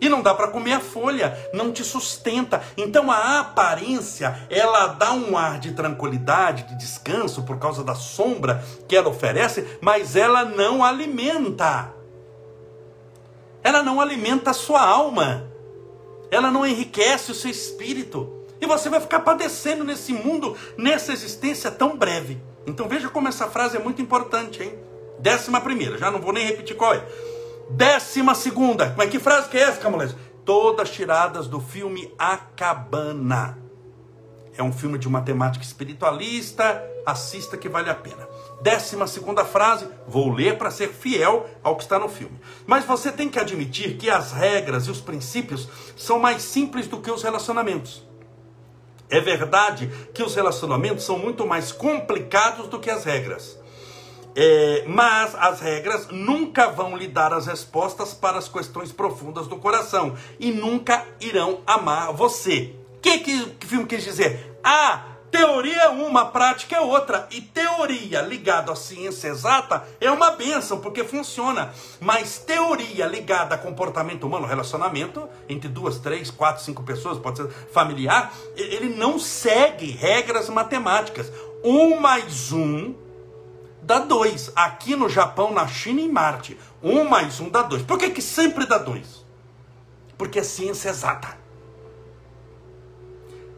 [0.04, 2.62] E não dá para comer a folha, não te sustenta.
[2.76, 8.62] Então a aparência, ela dá um ar de tranquilidade, de descanso por causa da sombra
[8.86, 11.94] que ela oferece, mas ela não alimenta.
[13.64, 15.50] Ela não alimenta a sua alma.
[16.30, 18.46] Ela não enriquece o seu espírito.
[18.60, 22.42] E você vai ficar padecendo nesse mundo, nessa existência tão breve.
[22.68, 24.78] Então veja como essa frase é muito importante, hein?
[25.18, 27.08] Décima primeira, já não vou nem repetir qual é.
[27.70, 28.94] Décima segunda.
[28.98, 30.16] Mas que frase que é essa, Camulés?
[30.46, 33.58] Todas tiradas do filme A Cabana.
[34.56, 36.84] É um filme de uma temática espiritualista.
[37.06, 38.28] Assista que vale a pena.
[38.62, 42.40] Décima segunda frase, vou ler para ser fiel ao que está no filme.
[42.66, 47.02] Mas você tem que admitir que as regras e os princípios são mais simples do
[47.02, 48.08] que os relacionamentos.
[49.10, 53.60] É verdade que os relacionamentos são muito mais complicados do que as regras.
[54.36, 59.58] É, mas as regras nunca vão lhe dar as respostas para as questões profundas do
[59.58, 62.76] coração e nunca irão amar você.
[62.98, 64.58] O que, que, que filme quis dizer?
[64.64, 67.28] A teoria é uma, prática é outra.
[67.32, 71.74] E teoria ligada à ciência exata é uma benção, porque funciona.
[72.00, 77.50] Mas teoria ligada a comportamento humano, relacionamento entre duas, três, quatro, cinco pessoas, pode ser
[77.50, 81.32] familiar, ele não segue regras matemáticas.
[81.64, 82.94] Um mais um
[83.84, 84.54] dá 2.
[84.56, 86.58] Aqui no Japão, na China e em Marte.
[86.82, 87.84] 1 um mais 1 um dá 2.
[87.84, 89.26] Por que, que sempre dá 2?
[90.18, 91.38] Porque é ciência exata.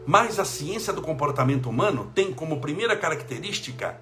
[0.06, 4.00] Mas a ciência do comportamento humano tem como primeira característica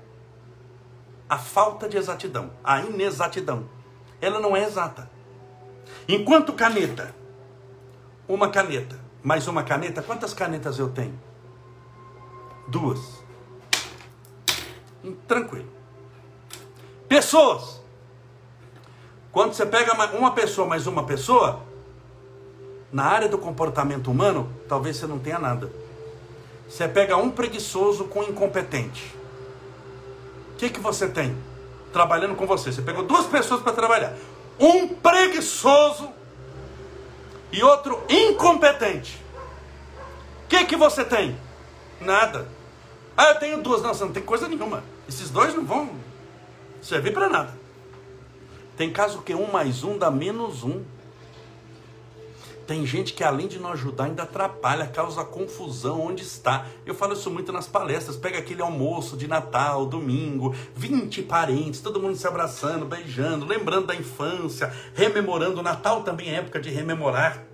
[1.29, 3.69] a falta de exatidão, a inexatidão.
[4.19, 5.09] Ela não é exata.
[6.07, 7.15] Enquanto caneta,
[8.27, 11.19] uma caneta, mais uma caneta, quantas canetas eu tenho?
[12.67, 13.23] Duas.
[15.27, 15.82] Tranquilo.
[17.13, 17.79] Pessoas.
[19.31, 21.61] Quando você pega uma pessoa mais uma pessoa,
[22.91, 25.71] na área do comportamento humano, talvez você não tenha nada.
[26.67, 29.15] Você pega um preguiçoso com um incompetente.
[30.53, 31.37] O que, que você tem?
[31.91, 32.71] Trabalhando com você.
[32.71, 34.15] Você pegou duas pessoas para trabalhar.
[34.59, 36.09] Um preguiçoso
[37.51, 39.23] e outro incompetente.
[40.45, 41.37] O que, que você tem?
[42.01, 42.47] Nada.
[43.15, 43.83] Ah, eu tenho duas.
[43.83, 44.83] Não, você não tem coisa nenhuma.
[45.07, 45.91] Esses dois não vão
[46.83, 47.53] servir para nada.
[48.75, 50.83] Tem caso que um mais um dá menos um.
[52.67, 56.65] Tem gente que além de não ajudar ainda atrapalha, causa confusão onde está.
[56.85, 58.15] Eu falo isso muito nas palestras.
[58.15, 63.95] Pega aquele almoço de Natal, domingo, 20 parentes, todo mundo se abraçando, beijando, lembrando da
[63.95, 65.59] infância, rememorando.
[65.59, 67.45] O Natal também é época de rememorar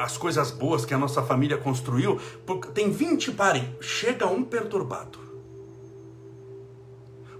[0.00, 2.20] as coisas boas que a nossa família construiu.
[2.74, 5.27] Tem 20 parentes, chega um perturbado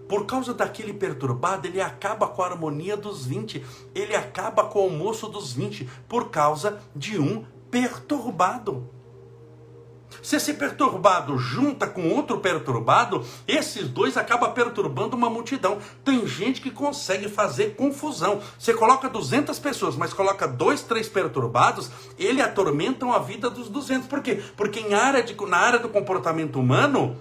[0.08, 4.82] por causa daquele perturbado, ele acaba com a harmonia dos 20, ele acaba com o
[4.84, 8.88] almoço dos 20, por causa de um perturbado.
[10.22, 15.78] Se esse perturbado junta com outro perturbado, esses dois acabam perturbando uma multidão.
[16.04, 18.40] Tem gente que consegue fazer confusão.
[18.58, 24.08] Você coloca 200 pessoas, mas coloca dois, três perturbados, ele atormentam a vida dos 200.
[24.08, 24.42] Por quê?
[24.56, 27.16] Porque em área de, na área do comportamento humano,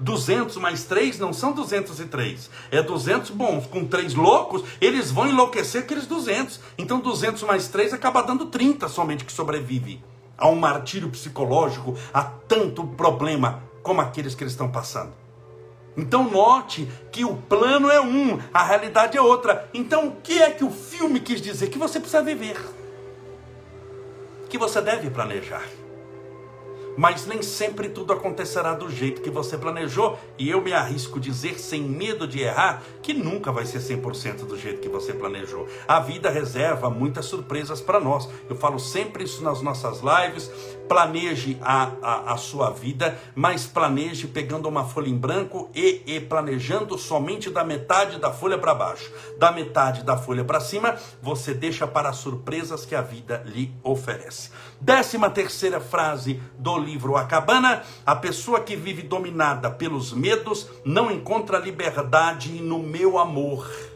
[0.00, 2.50] 200 mais 3 não são 203.
[2.70, 3.66] É 200 bons.
[3.66, 6.58] Com 3 loucos, eles vão enlouquecer aqueles 200.
[6.78, 10.02] Então 200 mais 3 acaba dando 30 somente que sobrevive
[10.36, 15.12] a um martírio psicológico, a tanto problema como aqueles que eles estão passando.
[15.94, 19.68] Então note que o plano é um, a realidade é outra.
[19.74, 21.68] Então o que é que o filme quis dizer?
[21.68, 22.56] Que você precisa viver.
[24.48, 25.62] que você deve planejar
[27.00, 31.58] mas nem sempre tudo acontecerá do jeito que você planejou, e eu me arrisco dizer,
[31.58, 35.66] sem medo de errar, que nunca vai ser 100% do jeito que você planejou.
[35.88, 38.28] A vida reserva muitas surpresas para nós.
[38.50, 40.50] Eu falo sempre isso nas nossas lives.
[40.90, 46.18] Planeje a, a, a sua vida, mas planeje pegando uma folha em branco e, e
[46.18, 49.08] planejando somente da metade da folha para baixo.
[49.38, 53.72] Da metade da folha para cima, você deixa para as surpresas que a vida lhe
[53.84, 54.50] oferece.
[54.80, 61.08] Décima terceira frase do livro A Cabana, a pessoa que vive dominada pelos medos não
[61.08, 63.89] encontra liberdade no meu amor.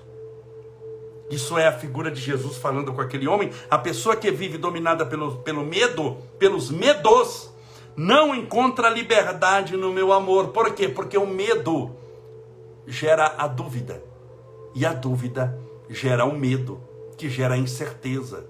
[1.35, 3.51] Isso é a figura de Jesus falando com aquele homem.
[3.69, 7.51] A pessoa que vive dominada pelo, pelo medo, pelos medos,
[7.97, 10.49] não encontra liberdade no meu amor.
[10.49, 10.89] Por quê?
[10.89, 11.91] Porque o medo
[12.87, 14.01] gera a dúvida.
[14.77, 15.59] E a dúvida
[15.91, 16.81] gera o medo,
[17.19, 18.47] que gera a incerteza.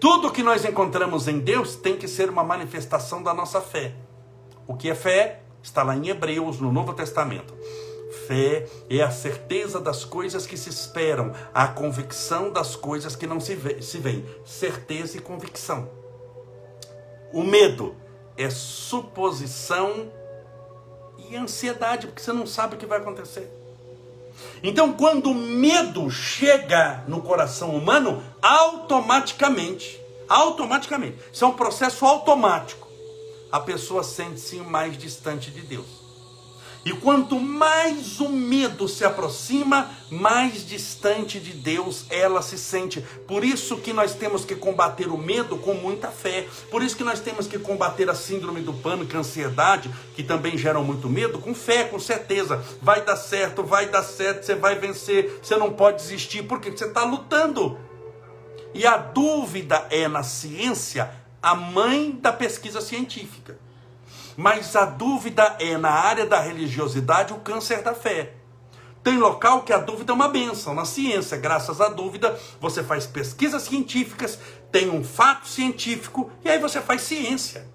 [0.00, 3.94] Tudo que nós encontramos em Deus tem que ser uma manifestação da nossa fé.
[4.66, 5.42] O que é fé?
[5.62, 7.52] Está lá em Hebreus, no Novo Testamento.
[8.28, 13.40] Fé é a certeza das coisas que se esperam, a convicção das coisas que não
[13.40, 14.22] se, vê, se veem.
[14.44, 15.88] Certeza e convicção.
[17.32, 17.96] O medo
[18.36, 20.12] é suposição
[21.18, 23.50] e ansiedade, porque você não sabe o que vai acontecer.
[24.62, 32.86] Então, quando o medo chega no coração humano, automaticamente, automaticamente, isso é um processo automático,
[33.50, 36.07] a pessoa sente-se mais distante de Deus.
[36.88, 43.02] E quanto mais o medo se aproxima, mais distante de Deus ela se sente.
[43.26, 46.48] Por isso que nós temos que combater o medo com muita fé.
[46.70, 50.56] Por isso que nós temos que combater a síndrome do pânico, a ansiedade, que também
[50.56, 52.64] geram muito medo, com fé, com certeza.
[52.80, 56.86] Vai dar certo, vai dar certo, você vai vencer, você não pode desistir, porque você
[56.86, 57.78] está lutando.
[58.72, 61.10] E a dúvida é na ciência
[61.42, 63.67] a mãe da pesquisa científica.
[64.38, 68.34] Mas a dúvida é, na área da religiosidade, o câncer da fé.
[69.02, 70.76] Tem local que a dúvida é uma benção.
[70.76, 74.38] Na ciência, graças à dúvida, você faz pesquisas científicas,
[74.70, 77.68] tem um fato científico e aí você faz ciência.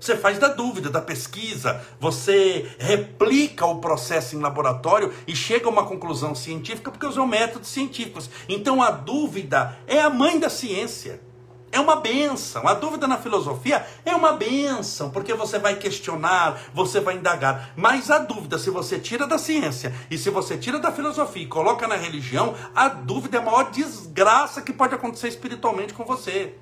[0.00, 5.70] Você faz da dúvida, da pesquisa, você replica o processo em laboratório e chega a
[5.70, 8.30] uma conclusão científica porque usou métodos científicos.
[8.48, 11.20] Então a dúvida é a mãe da ciência.
[11.72, 12.68] É uma benção.
[12.68, 17.70] A dúvida na filosofia é uma benção, porque você vai questionar, você vai indagar.
[17.74, 21.46] Mas a dúvida, se você tira da ciência e se você tira da filosofia e
[21.46, 26.54] coloca na religião, a dúvida é a maior desgraça que pode acontecer espiritualmente com você.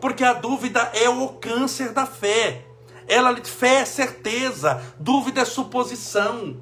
[0.00, 2.64] Porque a dúvida é o câncer da fé.
[3.06, 6.56] Ela fé é certeza, dúvida é suposição.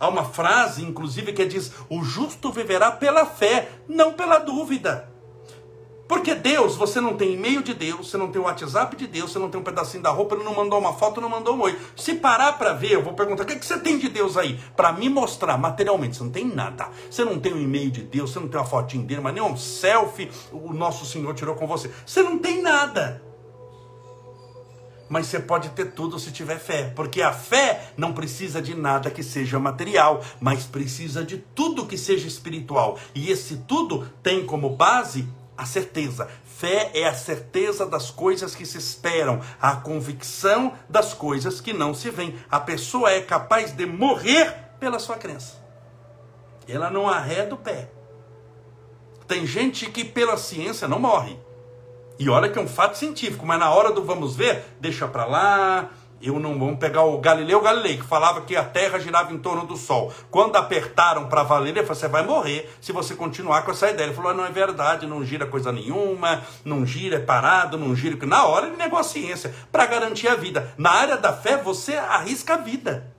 [0.00, 5.15] Há uma frase, inclusive, que diz: "O justo viverá pela fé, não pela dúvida".
[6.08, 9.32] Porque Deus, você não tem e-mail de Deus, você não tem o WhatsApp de Deus,
[9.32, 11.62] você não tem um pedacinho da roupa, ele não mandou uma foto, não mandou um
[11.62, 11.76] oi.
[11.96, 14.36] Se parar para ver, eu vou perguntar: o que, é que você tem de Deus
[14.36, 14.58] aí?
[14.76, 16.88] Para me mostrar materialmente, você não tem nada.
[17.10, 19.42] Você não tem um e-mail de Deus, você não tem uma fotinho dele, mas nem
[19.42, 21.90] um selfie o nosso Senhor tirou com você.
[22.04, 23.22] Você não tem nada.
[25.08, 29.08] Mas você pode ter tudo se tiver fé, porque a fé não precisa de nada
[29.08, 32.98] que seja material, mas precisa de tudo que seja espiritual.
[33.14, 36.28] E esse tudo tem como base a certeza.
[36.44, 41.94] Fé é a certeza das coisas que se esperam, a convicção das coisas que não
[41.94, 42.36] se veem.
[42.50, 45.64] A pessoa é capaz de morrer pela sua crença.
[46.68, 47.90] Ela não arreda o pé.
[49.26, 51.38] Tem gente que pela ciência não morre.
[52.18, 55.26] E olha que é um fato científico, mas na hora do vamos ver, deixa para
[55.26, 55.90] lá,
[56.28, 59.66] eu não vamos pegar o Galileu Galilei, que falava que a Terra girava em torno
[59.66, 60.12] do Sol.
[60.30, 64.06] Quando apertaram para valer, ele falou: você vai morrer se você continuar com essa ideia.
[64.06, 68.16] Ele falou: não é verdade, não gira coisa nenhuma, não gira, é parado, não gira.
[68.26, 70.74] Na hora ele negou a ciência para garantir a vida.
[70.76, 73.14] Na área da fé, você arrisca a vida.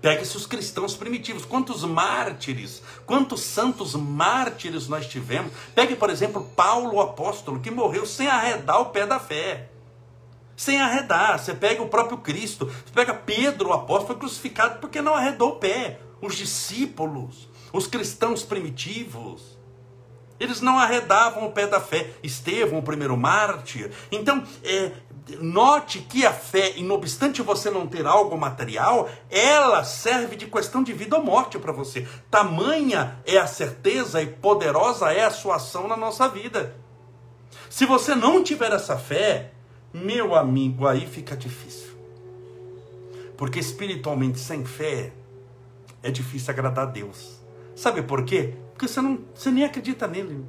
[0.00, 1.44] Pegue-se os cristãos primitivos.
[1.44, 5.52] Quantos mártires, quantos santos mártires nós tivemos.
[5.74, 9.70] Pegue, por exemplo, Paulo o apóstolo, que morreu sem arredar o pé da fé
[10.56, 11.38] sem arredar.
[11.38, 15.50] Você pega o próprio Cristo, você pega Pedro, o apóstolo, foi crucificado porque não arredou
[15.50, 16.00] o pé.
[16.20, 19.56] Os discípulos, os cristãos primitivos,
[20.38, 22.10] eles não arredavam o pé da fé.
[22.22, 23.90] Estevão, o primeiro mártir.
[24.10, 24.92] Então, é,
[25.40, 30.46] note que a fé, e não obstante você não ter algo material, ela serve de
[30.46, 32.06] questão de vida ou morte para você.
[32.30, 36.76] Tamanha é a certeza e poderosa é a sua ação na nossa vida.
[37.70, 39.52] Se você não tiver essa fé,
[40.04, 41.90] meu amigo, aí fica difícil.
[43.36, 45.12] Porque espiritualmente sem fé
[46.02, 47.40] é difícil agradar a Deus.
[47.74, 48.54] Sabe por quê?
[48.72, 50.44] Porque você, não, você nem acredita nele.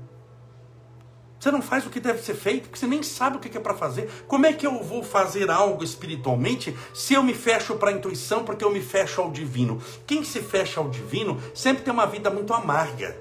[1.39, 3.61] Você não faz o que deve ser feito, porque você nem sabe o que é
[3.61, 4.09] para fazer.
[4.27, 8.43] Como é que eu vou fazer algo espiritualmente se eu me fecho para a intuição,
[8.43, 9.81] porque eu me fecho ao divino?
[10.05, 13.15] Quem se fecha ao divino sempre tem uma vida muito amarga.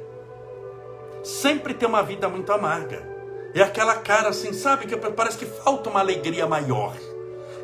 [1.22, 3.15] Sempre tem uma vida muito amarga.
[3.56, 6.94] É aquela cara assim, sabe, que parece que falta uma alegria maior.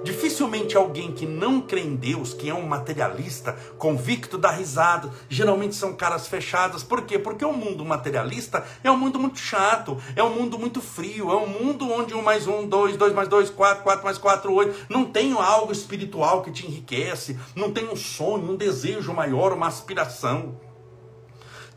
[0.02, 5.74] Dificilmente alguém que não crê em Deus, que é um materialista, convicto da risada, geralmente
[5.74, 6.82] são caras fechadas.
[6.82, 7.18] Por quê?
[7.18, 11.36] Porque o mundo materialista é um mundo muito chato, é um mundo muito frio, é
[11.36, 14.86] um mundo onde um mais um, dois, dois mais dois, quatro, quatro mais quatro, oito.
[14.88, 19.66] Não tem algo espiritual que te enriquece, não tem um sonho, um desejo maior, uma
[19.66, 20.58] aspiração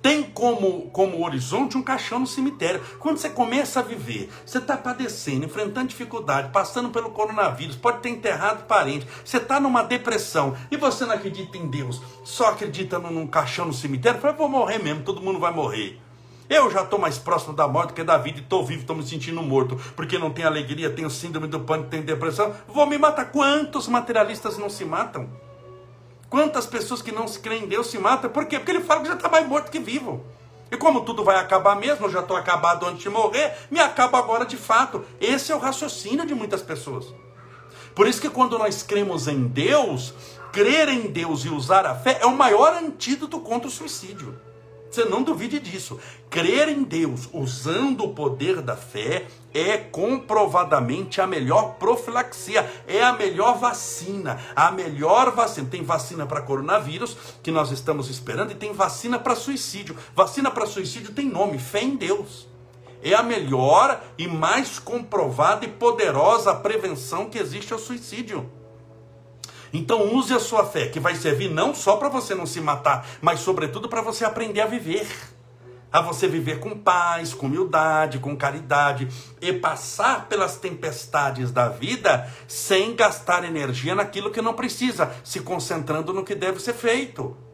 [0.06, 2.80] tem como, como horizonte um caixão no cemitério.
[3.00, 8.10] Quando você começa a viver, você está padecendo, enfrentando dificuldade, passando pelo coronavírus, pode ter
[8.10, 13.26] enterrado parente, você está numa depressão e você não acredita em Deus, só acredita num,
[13.26, 16.00] caixão no cemitério, fala, vou morrer mesmo, todo mundo vai morrer.
[16.48, 19.04] Eu já estou mais próximo da morte que da vida e estou vivo, estou me
[19.04, 22.54] sentindo morto, porque não tenho alegria, tenho síndrome do pânico, tenho depressão.
[22.68, 23.32] Vou me matar.
[23.32, 25.28] Quantos materialistas não se matam?
[26.36, 28.30] Quantas pessoas que não se creem em Deus se matam?
[28.30, 28.60] Por quê?
[28.60, 30.22] Porque ele fala que já está mais morto que vivo.
[30.70, 34.18] E como tudo vai acabar mesmo, eu já estou acabado antes de morrer, me acaba
[34.18, 35.06] agora de fato.
[35.22, 37.06] Esse é o raciocínio de muitas pessoas.
[37.96, 40.14] Por isso que quando nós cremos em Deus,
[40.52, 44.38] crer em Deus e usar a fé é o maior antídoto contra o suicídio.
[44.90, 46.00] Você não duvide disso.
[46.30, 53.14] Crer em Deus usando o poder da fé é comprovadamente a melhor profilaxia, é a
[53.14, 54.40] melhor vacina.
[54.56, 55.68] A melhor vacina.
[55.70, 59.96] Tem vacina para coronavírus, que nós estamos esperando, e tem vacina para suicídio.
[60.16, 62.48] Vacina para suicídio tem nome: fé em Deus.
[63.02, 68.50] É a melhor e mais comprovada e poderosa prevenção que existe ao suicídio.
[69.74, 73.08] Então use a sua fé, que vai servir não só para você não se matar,
[73.22, 75.08] mas sobretudo para você aprender a viver.
[75.92, 79.08] A você viver com paz, com humildade, com caridade
[79.40, 86.12] e passar pelas tempestades da vida sem gastar energia naquilo que não precisa, se concentrando
[86.12, 87.45] no que deve ser feito.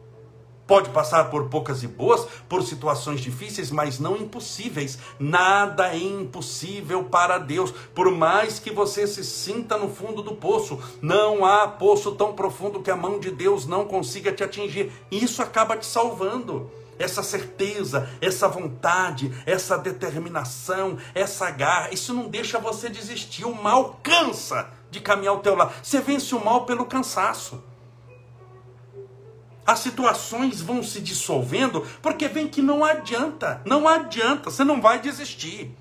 [0.66, 4.98] Pode passar por poucas e boas, por situações difíceis, mas não impossíveis.
[5.18, 7.72] Nada é impossível para Deus.
[7.94, 12.80] Por mais que você se sinta no fundo do poço, não há poço tão profundo
[12.80, 14.92] que a mão de Deus não consiga te atingir.
[15.10, 22.58] Isso acaba te salvando essa certeza, essa vontade, essa determinação, essa garra, isso não deixa
[22.58, 23.44] você desistir.
[23.44, 25.74] O mal cansa de caminhar ao teu lado.
[25.82, 27.62] Você vence o mal pelo cansaço.
[29.66, 35.00] As situações vão se dissolvendo porque vem que não adianta, não adianta, você não vai
[35.00, 35.74] desistir.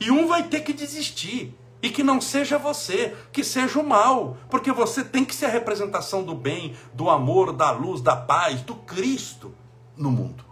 [0.00, 1.54] E um vai ter que desistir.
[1.80, 5.50] E que não seja você, que seja o mal, porque você tem que ser a
[5.50, 9.54] representação do bem, do amor, da luz, da paz, do Cristo
[9.96, 10.44] no mundo.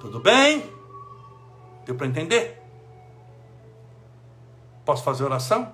[0.00, 0.64] Tudo bem?
[1.84, 2.60] Deu para entender?
[4.84, 5.72] Posso fazer oração?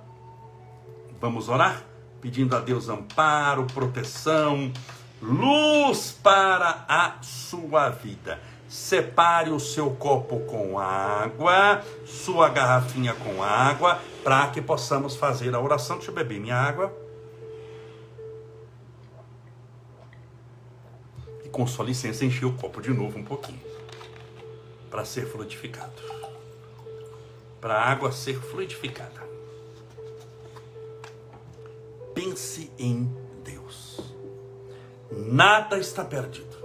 [1.21, 1.83] Vamos orar?
[2.21, 4.71] Pedindo a Deus amparo, proteção,
[5.21, 8.41] luz para a sua vida.
[8.69, 15.61] Separe o seu copo com água, sua garrafinha com água, para que possamos fazer a
[15.61, 15.97] oração.
[15.97, 16.93] Deixa eu beber minha água.
[21.45, 23.61] E com sua licença, encher o copo de novo um pouquinho.
[24.91, 26.03] Para ser fluidificado.
[27.61, 29.23] Para a água ser fluidificada.
[32.15, 33.25] Pense em
[35.17, 36.57] Nada está perdido.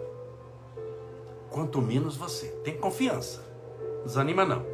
[1.49, 2.47] Quanto menos você.
[2.63, 3.43] Tem confiança.
[4.05, 4.65] Desanima não.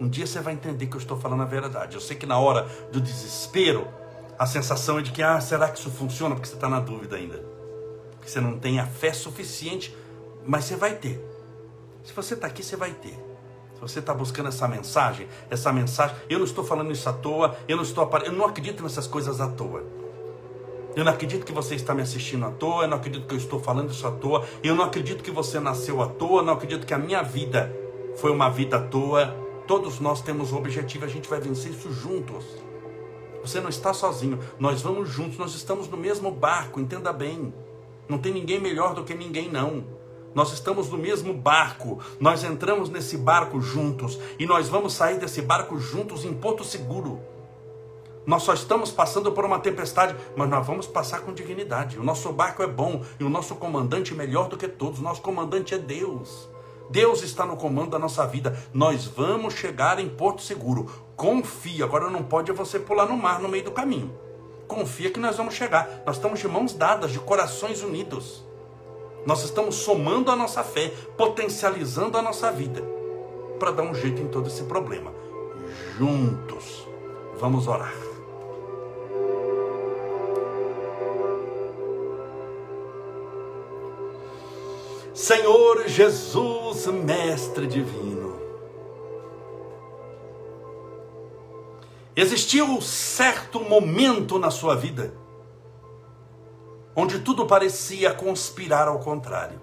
[0.00, 1.94] Um dia você vai entender que eu estou falando a verdade.
[1.94, 3.86] Eu sei que na hora do desespero,
[4.38, 6.34] a sensação é de que, ah, será que isso funciona?
[6.34, 7.44] Porque você está na dúvida ainda.
[8.12, 9.94] Porque você não tem a fé suficiente,
[10.46, 11.22] mas você vai ter.
[12.02, 13.18] Se você está aqui, você vai ter.
[13.74, 17.56] Se você está buscando essa mensagem, essa mensagem, eu não estou falando isso à toa,
[17.68, 19.84] eu não estou, eu não acredito nessas coisas à toa.
[20.96, 23.38] Eu não acredito que você está me assistindo à toa, eu não acredito que eu
[23.38, 26.54] estou falando isso à toa, eu não acredito que você nasceu à toa, eu não
[26.54, 27.72] acredito que a minha vida
[28.16, 29.36] foi uma vida à toa.
[29.66, 32.44] Todos nós temos um objetivo, a gente vai vencer isso juntos.
[33.40, 37.54] Você não está sozinho, nós vamos juntos, nós estamos no mesmo barco, entenda bem.
[38.08, 39.84] Não tem ninguém melhor do que ninguém, não.
[40.34, 45.40] Nós estamos no mesmo barco, nós entramos nesse barco juntos e nós vamos sair desse
[45.42, 47.20] barco juntos em Porto Seguro.
[48.26, 51.98] Nós só estamos passando por uma tempestade, mas nós vamos passar com dignidade.
[51.98, 55.00] O nosso barco é bom e o nosso comandante é melhor do que todos.
[55.00, 56.48] Nosso comandante é Deus.
[56.90, 58.58] Deus está no comando da nossa vida.
[58.74, 60.90] Nós vamos chegar em Porto Seguro.
[61.16, 61.84] Confia.
[61.84, 64.12] Agora não pode você pular no mar no meio do caminho.
[64.68, 66.02] Confia que nós vamos chegar.
[66.04, 68.44] Nós estamos de mãos dadas, de corações unidos.
[69.26, 72.82] Nós estamos somando a nossa fé, potencializando a nossa vida
[73.58, 75.12] para dar um jeito em todo esse problema.
[75.98, 76.88] juntos.
[77.38, 78.09] Vamos orar.
[85.20, 88.40] Senhor Jesus, Mestre Divino,
[92.16, 95.12] existiu certo momento na sua vida
[96.96, 99.60] onde tudo parecia conspirar ao contrário.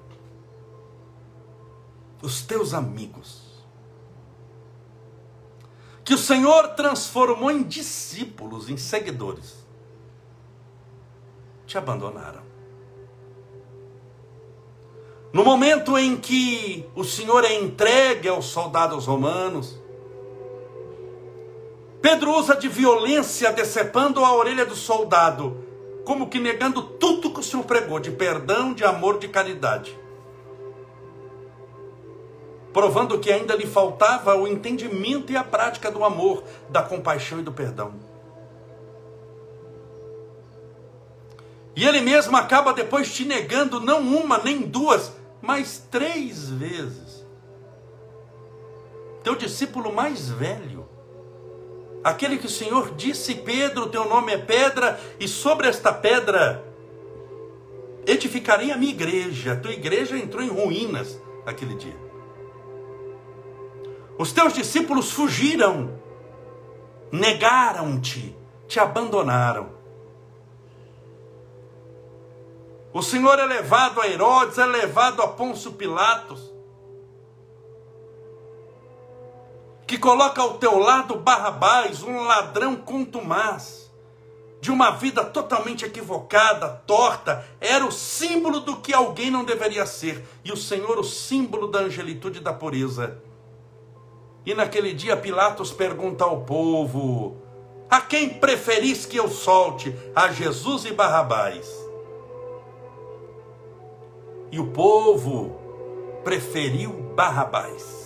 [2.22, 3.66] Os teus amigos,
[6.06, 9.56] que o Senhor transformou em discípulos, em seguidores,
[11.66, 12.47] te abandonaram.
[15.38, 19.80] No momento em que o Senhor é entregue aos soldados romanos,
[22.02, 25.64] Pedro usa de violência decepando a orelha do soldado,
[26.04, 29.96] como que negando tudo que o Senhor pregou de perdão, de amor, de caridade.
[32.74, 37.44] Provando que ainda lhe faltava o entendimento e a prática do amor, da compaixão e
[37.44, 37.94] do perdão.
[41.76, 47.26] E ele mesmo acaba depois te negando não uma nem duas, mas três vezes.
[49.24, 50.88] Teu discípulo mais velho,
[52.04, 56.64] aquele que o Senhor disse: Pedro, teu nome é pedra, e sobre esta pedra
[58.06, 59.54] edificarei a minha igreja.
[59.54, 62.08] A tua igreja entrou em ruínas aquele dia.
[64.18, 66.00] Os teus discípulos fugiram,
[67.12, 68.36] negaram-te,
[68.68, 69.77] te abandonaram.
[72.98, 76.52] O Senhor é levado a Herodes, é levado a Pôncio Pilatos,
[79.86, 83.92] que coloca ao teu lado Barrabás, um ladrão contumaz,
[84.60, 90.28] de uma vida totalmente equivocada, torta, era o símbolo do que alguém não deveria ser,
[90.44, 93.22] e o Senhor o símbolo da angelitude e da pureza.
[94.44, 97.38] E naquele dia Pilatos pergunta ao povo:
[97.92, 99.96] A quem preferis que eu solte?
[100.16, 101.87] A Jesus e Barrabás?
[104.52, 105.56] E o povo
[106.24, 107.98] preferiu Barrabás.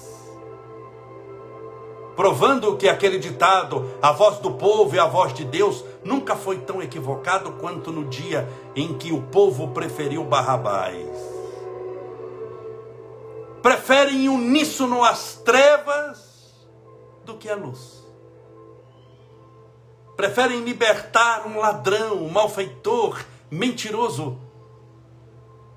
[2.16, 6.60] Provando que aquele ditado, a voz do povo e a voz de Deus, nunca foi
[6.60, 11.08] tão equivocado quanto no dia em que o povo preferiu Barrabás.
[13.62, 16.54] Preferem uníssono as trevas
[17.24, 18.02] do que a luz.
[20.16, 24.38] Preferem libertar um ladrão, um malfeitor, mentiroso,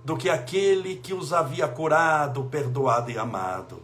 [0.05, 3.83] do que aquele que os havia curado, perdoado e amado.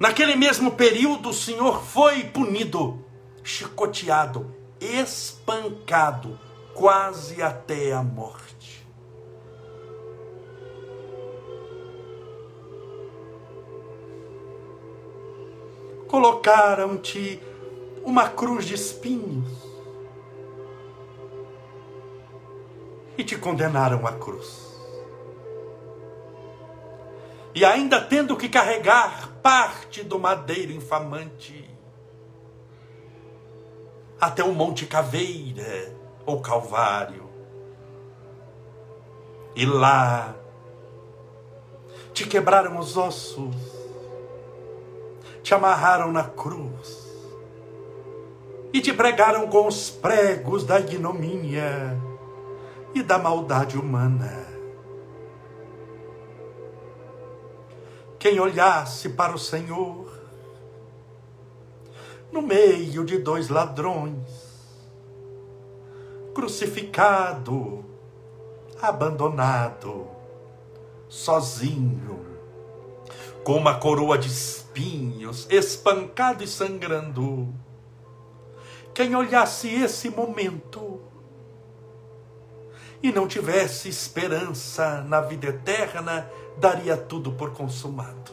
[0.00, 3.02] Naquele mesmo período, o Senhor foi punido,
[3.42, 6.38] chicoteado, espancado,
[6.74, 8.84] quase até a morte.
[16.08, 17.40] Colocaram-te
[18.04, 19.65] uma cruz de espinhos
[23.16, 24.66] e te condenaram à cruz.
[27.54, 31.68] E ainda tendo que carregar parte do madeiro infamante
[34.20, 35.94] até o Monte Caveira
[36.26, 37.30] ou Calvário.
[39.54, 40.34] E lá
[42.12, 43.54] te quebraram os ossos,
[45.42, 47.06] te amarraram na cruz
[48.72, 51.98] e te pregaram com os pregos da ignomínia
[52.98, 54.46] e da maldade humana.
[58.18, 60.10] Quem olhasse para o Senhor
[62.32, 64.16] no meio de dois ladrões,
[66.34, 67.84] crucificado,
[68.80, 70.06] abandonado,
[71.06, 72.24] sozinho,
[73.44, 77.52] com uma coroa de espinhos, espancado e sangrando.
[78.94, 81.06] Quem olhasse esse momento
[83.08, 88.32] e não tivesse esperança na vida eterna, daria tudo por consumado.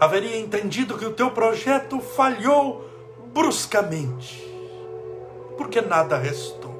[0.00, 2.84] Haveria entendido que o teu projeto falhou
[3.32, 4.42] bruscamente,
[5.56, 6.72] porque nada restou.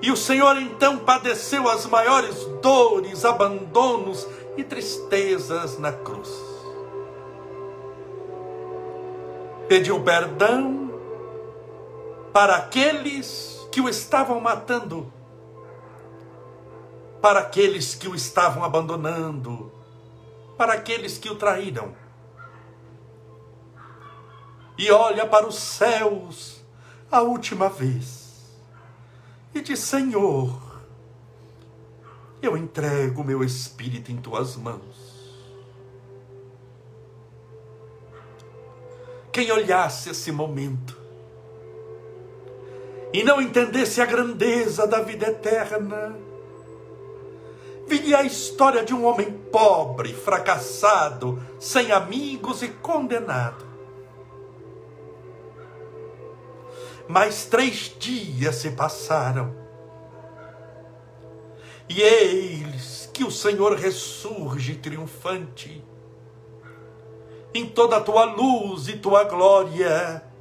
[0.00, 4.24] E o Senhor então padeceu as maiores dores, abandonos
[4.56, 6.30] e tristezas na cruz.
[9.66, 10.83] Pediu perdão
[12.34, 15.12] para aqueles que o estavam matando,
[17.22, 19.70] para aqueles que o estavam abandonando,
[20.58, 21.94] para aqueles que o traíram.
[24.76, 26.60] E olha para os céus
[27.08, 28.52] a última vez
[29.54, 30.82] e diz: Senhor,
[32.42, 35.04] eu entrego meu espírito em tuas mãos.
[39.32, 41.03] Quem olhasse esse momento
[43.14, 46.16] e não entendesse a grandeza da vida eterna,
[47.86, 53.64] viria a história de um homem pobre, fracassado, sem amigos e condenado.
[57.06, 59.54] Mas três dias se passaram.
[61.88, 65.84] E eis que o Senhor ressurge triunfante.
[67.54, 70.33] Em toda a tua luz e tua glória,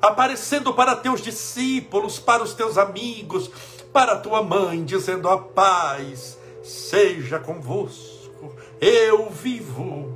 [0.00, 3.50] aparecendo para teus discípulos, para os teus amigos,
[3.92, 10.12] para tua mãe, dizendo: A paz seja convosco, eu vivo,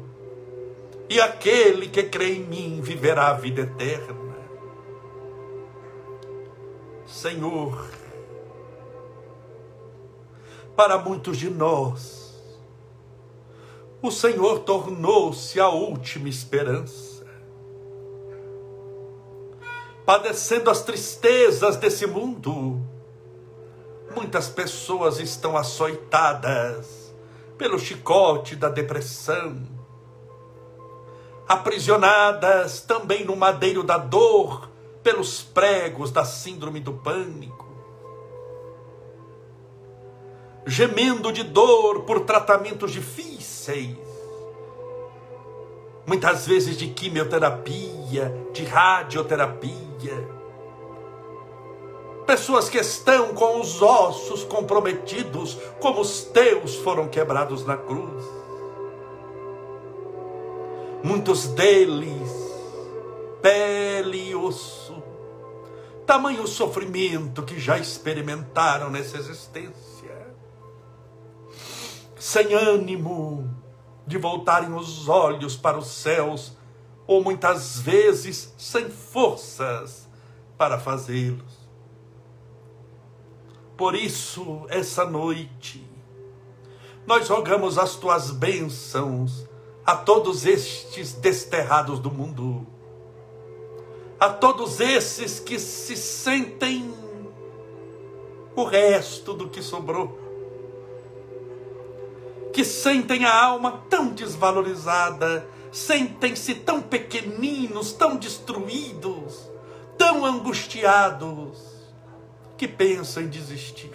[1.09, 4.22] e aquele que crê em mim viverá a vida eterna.
[7.07, 7.89] Senhor,
[10.74, 12.35] para muitos de nós,
[14.01, 17.11] o Senhor tornou-se a última esperança.
[20.05, 22.80] Padecendo as tristezas desse mundo,
[24.16, 27.14] muitas pessoas estão açoitadas
[27.57, 29.62] pelo chicote da depressão,
[31.46, 34.68] aprisionadas também no madeiro da dor
[35.05, 37.70] pelos pregos da síndrome do pânico.
[40.66, 43.96] Gemendo de dor por tratamentos difíceis,
[46.05, 49.91] muitas vezes de quimioterapia, de radioterapia.
[52.26, 58.24] Pessoas que estão com os ossos comprometidos, como os teus foram quebrados na cruz.
[61.03, 62.30] Muitos deles,
[63.40, 65.03] pele e osso,
[66.07, 69.92] tamanho sofrimento que já experimentaram nessa existência
[72.22, 73.53] sem ânimo
[74.07, 76.57] de voltarem os olhos para os céus,
[77.12, 80.08] ou muitas vezes sem forças
[80.56, 81.62] para fazê-los.
[83.76, 85.86] Por isso, essa noite,
[87.06, 89.46] nós rogamos as tuas bênçãos
[89.84, 92.66] a todos estes desterrados do mundo,
[94.18, 96.94] a todos esses que se sentem
[98.54, 100.22] o resto do que sobrou
[102.52, 109.51] que sentem a alma tão desvalorizada, sentem-se tão pequeninos, tão destruídos,
[109.97, 111.73] tão angustiados,
[112.57, 113.91] que pensam em desistir.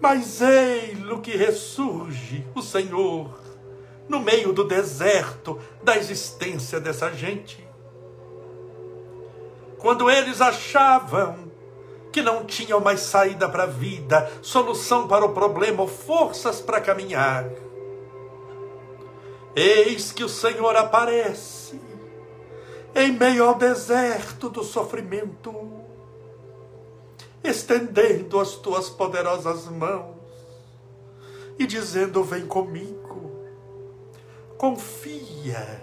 [0.00, 3.38] Mas ei-lo que ressurge o Senhor
[4.08, 7.66] no meio do deserto da existência dessa gente.
[9.78, 11.52] Quando eles achavam
[12.12, 17.44] que não tinham mais saída para a vida, solução para o problema forças para caminhar.
[19.56, 21.80] Eis que o Senhor aparece
[22.94, 25.52] em meio ao deserto do sofrimento,
[27.42, 30.16] estendendo as tuas poderosas mãos
[31.58, 33.30] e dizendo: Vem comigo,
[34.58, 35.80] confia,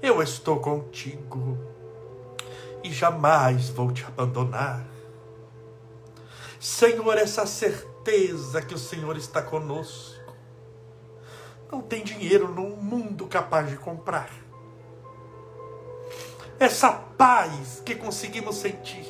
[0.00, 1.58] eu estou contigo
[2.82, 4.86] e jamais vou te abandonar.
[6.58, 10.19] Senhor, essa certeza que o Senhor está conosco.
[11.70, 14.30] Não tem dinheiro no mundo capaz de comprar.
[16.58, 19.06] Essa paz que conseguimos sentir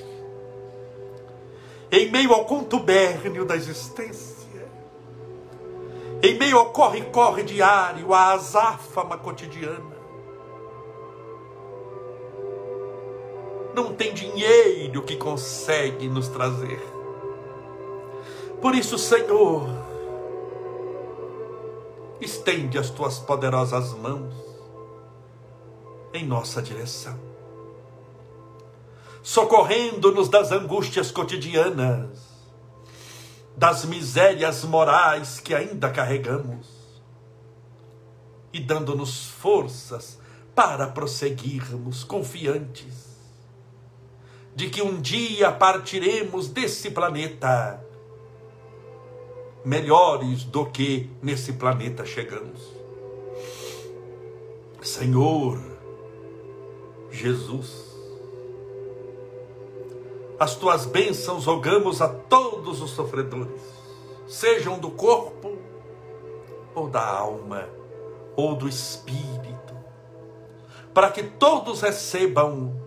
[1.91, 4.69] em meio ao contubérnio da existência,
[6.23, 9.99] em meio ao corre-corre diário, à azáfama cotidiana.
[13.75, 16.81] Não tem dinheiro que consegue nos trazer.
[18.61, 19.90] Por isso, Senhor,
[22.21, 24.35] estende as tuas poderosas mãos
[26.13, 27.19] em nossa direção,
[29.23, 32.19] socorrendo-nos das angústias cotidianas,
[33.57, 36.67] das misérias morais que ainda carregamos
[38.53, 40.19] e dando-nos forças
[40.55, 43.11] para prosseguirmos confiantes
[44.55, 47.83] de que um dia partiremos desse planeta
[49.65, 52.61] melhores do que nesse planeta chegamos.
[54.83, 55.61] Senhor
[57.11, 57.91] Jesus,
[60.39, 63.61] as tuas bênçãos rogamos a todos os sofredores,
[64.27, 65.59] sejam do corpo
[66.75, 67.69] ou da alma
[68.37, 69.75] ou do espírito,
[70.95, 72.80] para que todos recebam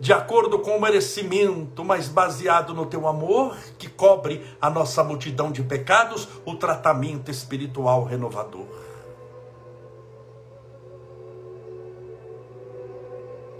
[0.00, 5.52] de acordo com o merecimento, mas baseado no teu amor, que cobre a nossa multidão
[5.52, 8.66] de pecados, o tratamento espiritual renovador.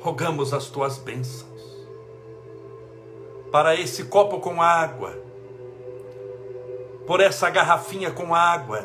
[0.00, 1.54] Rogamos as tuas bênçãos
[3.50, 5.16] para esse copo com água,
[7.06, 8.84] por essa garrafinha com água,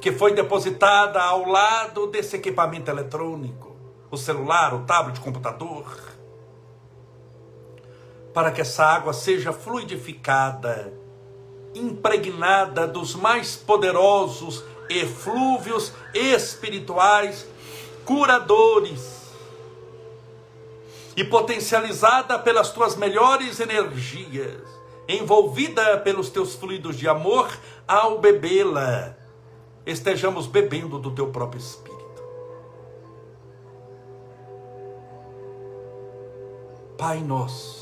[0.00, 3.74] que foi depositada ao lado desse equipamento eletrônico,
[4.10, 6.11] o celular, o tablet, o computador
[8.32, 10.92] para que essa água seja fluidificada,
[11.74, 17.46] impregnada dos mais poderosos eflúvios espirituais,
[18.04, 19.22] curadores,
[21.16, 24.62] e potencializada pelas tuas melhores energias,
[25.06, 27.50] envolvida pelos teus fluidos de amor,
[27.86, 29.16] ao bebê-la,
[29.84, 31.92] estejamos bebendo do teu próprio Espírito.
[36.96, 37.81] Pai nosso,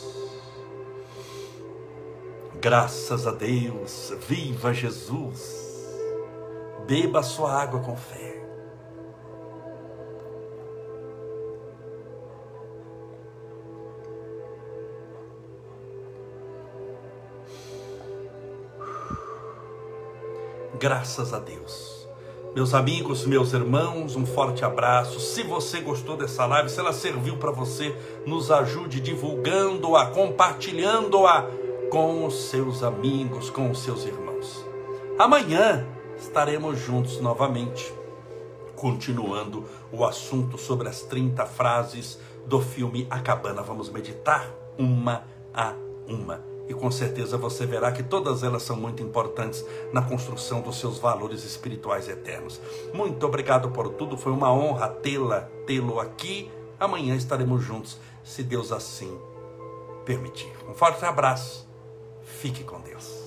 [2.61, 5.97] Graças a Deus, viva Jesus.
[6.85, 8.39] Beba a sua água com fé.
[20.79, 22.07] Graças a Deus.
[22.53, 25.19] Meus amigos, meus irmãos, um forte abraço.
[25.19, 27.95] Se você gostou dessa live, se ela serviu para você,
[28.27, 31.47] nos ajude divulgando-a, compartilhando-a
[31.91, 34.65] com os seus amigos, com os seus irmãos.
[35.19, 35.85] Amanhã
[36.17, 37.93] estaremos juntos novamente,
[38.77, 42.17] continuando o assunto sobre as 30 frases
[42.47, 43.61] do filme A Cabana.
[43.61, 45.73] Vamos meditar uma a
[46.07, 46.41] uma.
[46.65, 50.97] E com certeza você verá que todas elas são muito importantes na construção dos seus
[50.97, 52.61] valores espirituais eternos.
[52.93, 56.49] Muito obrigado por tudo, foi uma honra tê-la, tê-lo aqui.
[56.79, 59.19] Amanhã estaremos juntos, se Deus assim
[60.05, 60.53] permitir.
[60.69, 61.69] Um forte abraço
[62.39, 63.20] Fique com Deus.